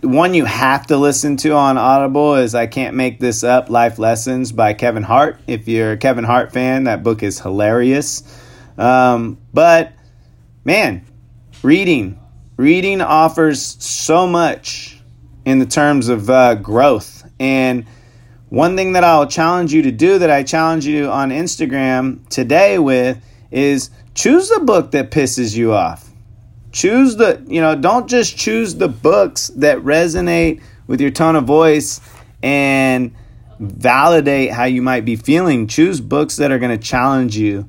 one 0.00 0.32
you 0.32 0.46
have 0.46 0.86
to 0.86 0.96
listen 0.96 1.36
to 1.38 1.52
on 1.52 1.76
Audible 1.76 2.36
is 2.36 2.54
I 2.54 2.66
Can't 2.66 2.96
Make 2.96 3.20
This 3.20 3.44
Up 3.44 3.68
Life 3.68 3.98
Lessons 3.98 4.52
by 4.52 4.72
Kevin 4.72 5.02
Hart. 5.02 5.38
If 5.46 5.68
you're 5.68 5.92
a 5.92 5.96
Kevin 5.96 6.24
Hart 6.24 6.52
fan, 6.52 6.84
that 6.84 7.02
book 7.02 7.22
is 7.22 7.40
hilarious. 7.40 8.22
Um, 8.78 9.38
but 9.52 9.92
man, 10.64 11.04
reading. 11.66 12.16
Reading 12.56 13.00
offers 13.00 13.60
so 13.82 14.24
much 14.24 15.00
in 15.44 15.58
the 15.58 15.66
terms 15.66 16.08
of 16.08 16.30
uh, 16.30 16.54
growth. 16.54 17.28
And 17.40 17.86
one 18.50 18.76
thing 18.76 18.92
that 18.92 19.02
I'll 19.02 19.26
challenge 19.26 19.74
you 19.74 19.82
to 19.82 19.90
do 19.90 20.20
that 20.20 20.30
I 20.30 20.44
challenge 20.44 20.86
you 20.86 21.10
on 21.10 21.30
Instagram 21.30 22.26
today 22.28 22.78
with 22.78 23.20
is 23.50 23.90
choose 24.14 24.48
the 24.48 24.60
book 24.60 24.92
that 24.92 25.10
pisses 25.10 25.56
you 25.56 25.74
off. 25.74 26.08
Choose 26.70 27.16
the, 27.16 27.44
you 27.48 27.60
know, 27.60 27.74
don't 27.74 28.06
just 28.06 28.38
choose 28.38 28.76
the 28.76 28.88
books 28.88 29.48
that 29.56 29.78
resonate 29.78 30.62
with 30.86 31.00
your 31.00 31.10
tone 31.10 31.34
of 31.34 31.46
voice 31.46 32.00
and 32.44 33.12
validate 33.58 34.52
how 34.52 34.64
you 34.64 34.82
might 34.82 35.04
be 35.04 35.16
feeling. 35.16 35.66
Choose 35.66 36.00
books 36.00 36.36
that 36.36 36.52
are 36.52 36.60
going 36.60 36.78
to 36.78 36.84
challenge 36.84 37.36
you. 37.36 37.68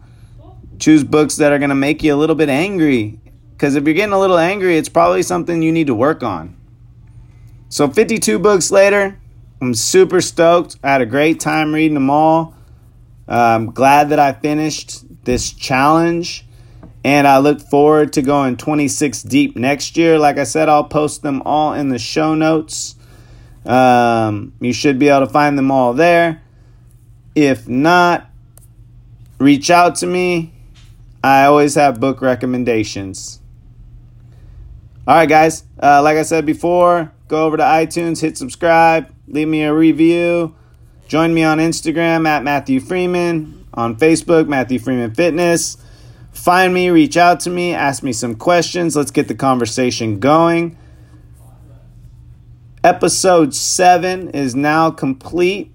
Choose 0.78 1.04
books 1.04 1.38
that 1.38 1.52
are 1.52 1.58
going 1.58 1.70
to 1.70 1.76
make 1.76 2.04
you 2.04 2.14
a 2.14 2.16
little 2.18 2.36
bit 2.36 2.50
angry. 2.50 3.20
Because 3.58 3.76
if 3.76 3.86
you're 3.86 3.96
getting 3.96 4.14
a 4.14 4.20
little 4.20 4.38
angry, 4.38 4.78
it's 4.78 4.88
probably 4.88 5.24
something 5.24 5.64
you 5.64 5.72
need 5.72 5.88
to 5.88 5.96
work 5.96 6.22
on. 6.22 6.56
So, 7.70 7.88
52 7.88 8.38
books 8.38 8.70
later, 8.70 9.20
I'm 9.60 9.74
super 9.74 10.22
stoked. 10.22 10.78
I 10.84 10.92
had 10.92 11.02
a 11.02 11.08
great 11.08 11.40
time 11.40 11.74
reading 11.74 11.96
them 11.96 12.12
all. 12.12 12.54
I'm 13.28 13.72
glad 13.72 14.10
that 14.10 14.20
I 14.20 14.34
finished 14.34 15.26
this 15.26 15.52
challenge. 15.52 16.46
And 17.04 17.28
I 17.28 17.40
look 17.40 17.60
forward 17.60 18.14
to 18.14 18.22
going 18.22 18.58
26 18.58 19.24
deep 19.24 19.56
next 19.56 19.98
year. 19.98 20.20
Like 20.20 20.38
I 20.38 20.44
said, 20.44 20.70
I'll 20.70 20.84
post 20.84 21.24
them 21.24 21.42
all 21.44 21.74
in 21.74 21.90
the 21.90 21.98
show 21.98 22.36
notes. 22.36 22.96
Um, 23.66 24.54
you 24.62 24.72
should 24.72 25.00
be 25.00 25.08
able 25.10 25.26
to 25.26 25.34
find 25.34 25.58
them 25.58 25.72
all 25.72 25.94
there. 25.94 26.44
If 27.34 27.68
not, 27.68 28.30
reach 29.40 29.72
out 29.72 29.96
to 29.96 30.06
me. 30.06 30.54
I 31.24 31.46
always 31.46 31.74
have 31.74 32.00
book 32.00 32.22
recommendations. 32.22 33.40
All 35.08 35.16
right, 35.16 35.30
guys. 35.30 35.64
Uh, 35.82 36.02
like 36.04 36.18
I 36.18 36.24
said 36.24 36.46
before, 36.46 37.14
go 37.30 37.46
over 37.46 37.56
to 37.56 37.64
iTunes, 37.64 38.20
hit 38.20 38.38
subscribe, 38.38 39.10
leave 39.26 39.48
me 39.48 39.64
a 39.64 39.74
review. 39.74 40.54
Join 41.08 41.34
me 41.34 41.44
on 41.46 41.60
Instagram 41.60 42.28
at 42.28 42.44
Mathew 42.44 42.82
Freeman 42.82 43.66
on 43.74 43.96
Facebook, 43.96 44.50
Mathew 44.50 44.80
Freeman 44.80 45.16
Fitness. 45.16 45.78
Find 46.34 46.74
me, 46.74 46.90
reach 46.90 47.16
out 47.16 47.40
to 47.42 47.50
me, 47.50 47.74
ask 47.74 48.04
me 48.04 48.12
some 48.12 48.36
questions. 48.36 48.98
Let's 48.98 49.12
get 49.12 49.30
the 49.30 49.36
conversation 49.36 50.20
going. 50.20 50.78
Episode 52.84 53.56
7 53.56 54.32
is 54.32 54.56
now 54.56 54.92
complete 54.92 55.72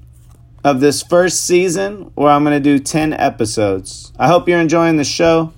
of 0.63 0.81
this 0.81 1.03
first 1.03 1.47
season 1.47 2.13
where 2.17 2.31
I'm 2.31 2.45
going 2.45 2.63
to 2.63 2.79
do 2.79 2.79
10 2.79 3.15
episodes. 3.15 4.13
I 4.19 4.29
hope 4.29 4.47
you're 4.47 4.61
enjoying 4.61 4.99
the 4.99 5.05
show. 5.05 5.55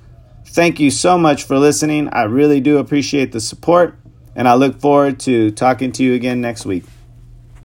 Thank 0.55 0.79
you 0.79 0.93
so 0.93 1.19
much 1.19 1.43
for 1.43 1.59
listening. 1.59 2.09
I 2.11 2.23
really 2.23 2.61
do 2.61 2.79
appreciate 2.79 3.33
the 3.33 3.41
support, 3.41 3.99
and 4.37 4.47
I 4.47 4.55
look 4.55 4.81
forward 4.81 5.19
to 5.27 5.51
talking 5.51 5.91
to 5.91 6.05
you 6.05 6.15
again 6.15 6.41
next 6.41 6.65
week. 6.65 6.85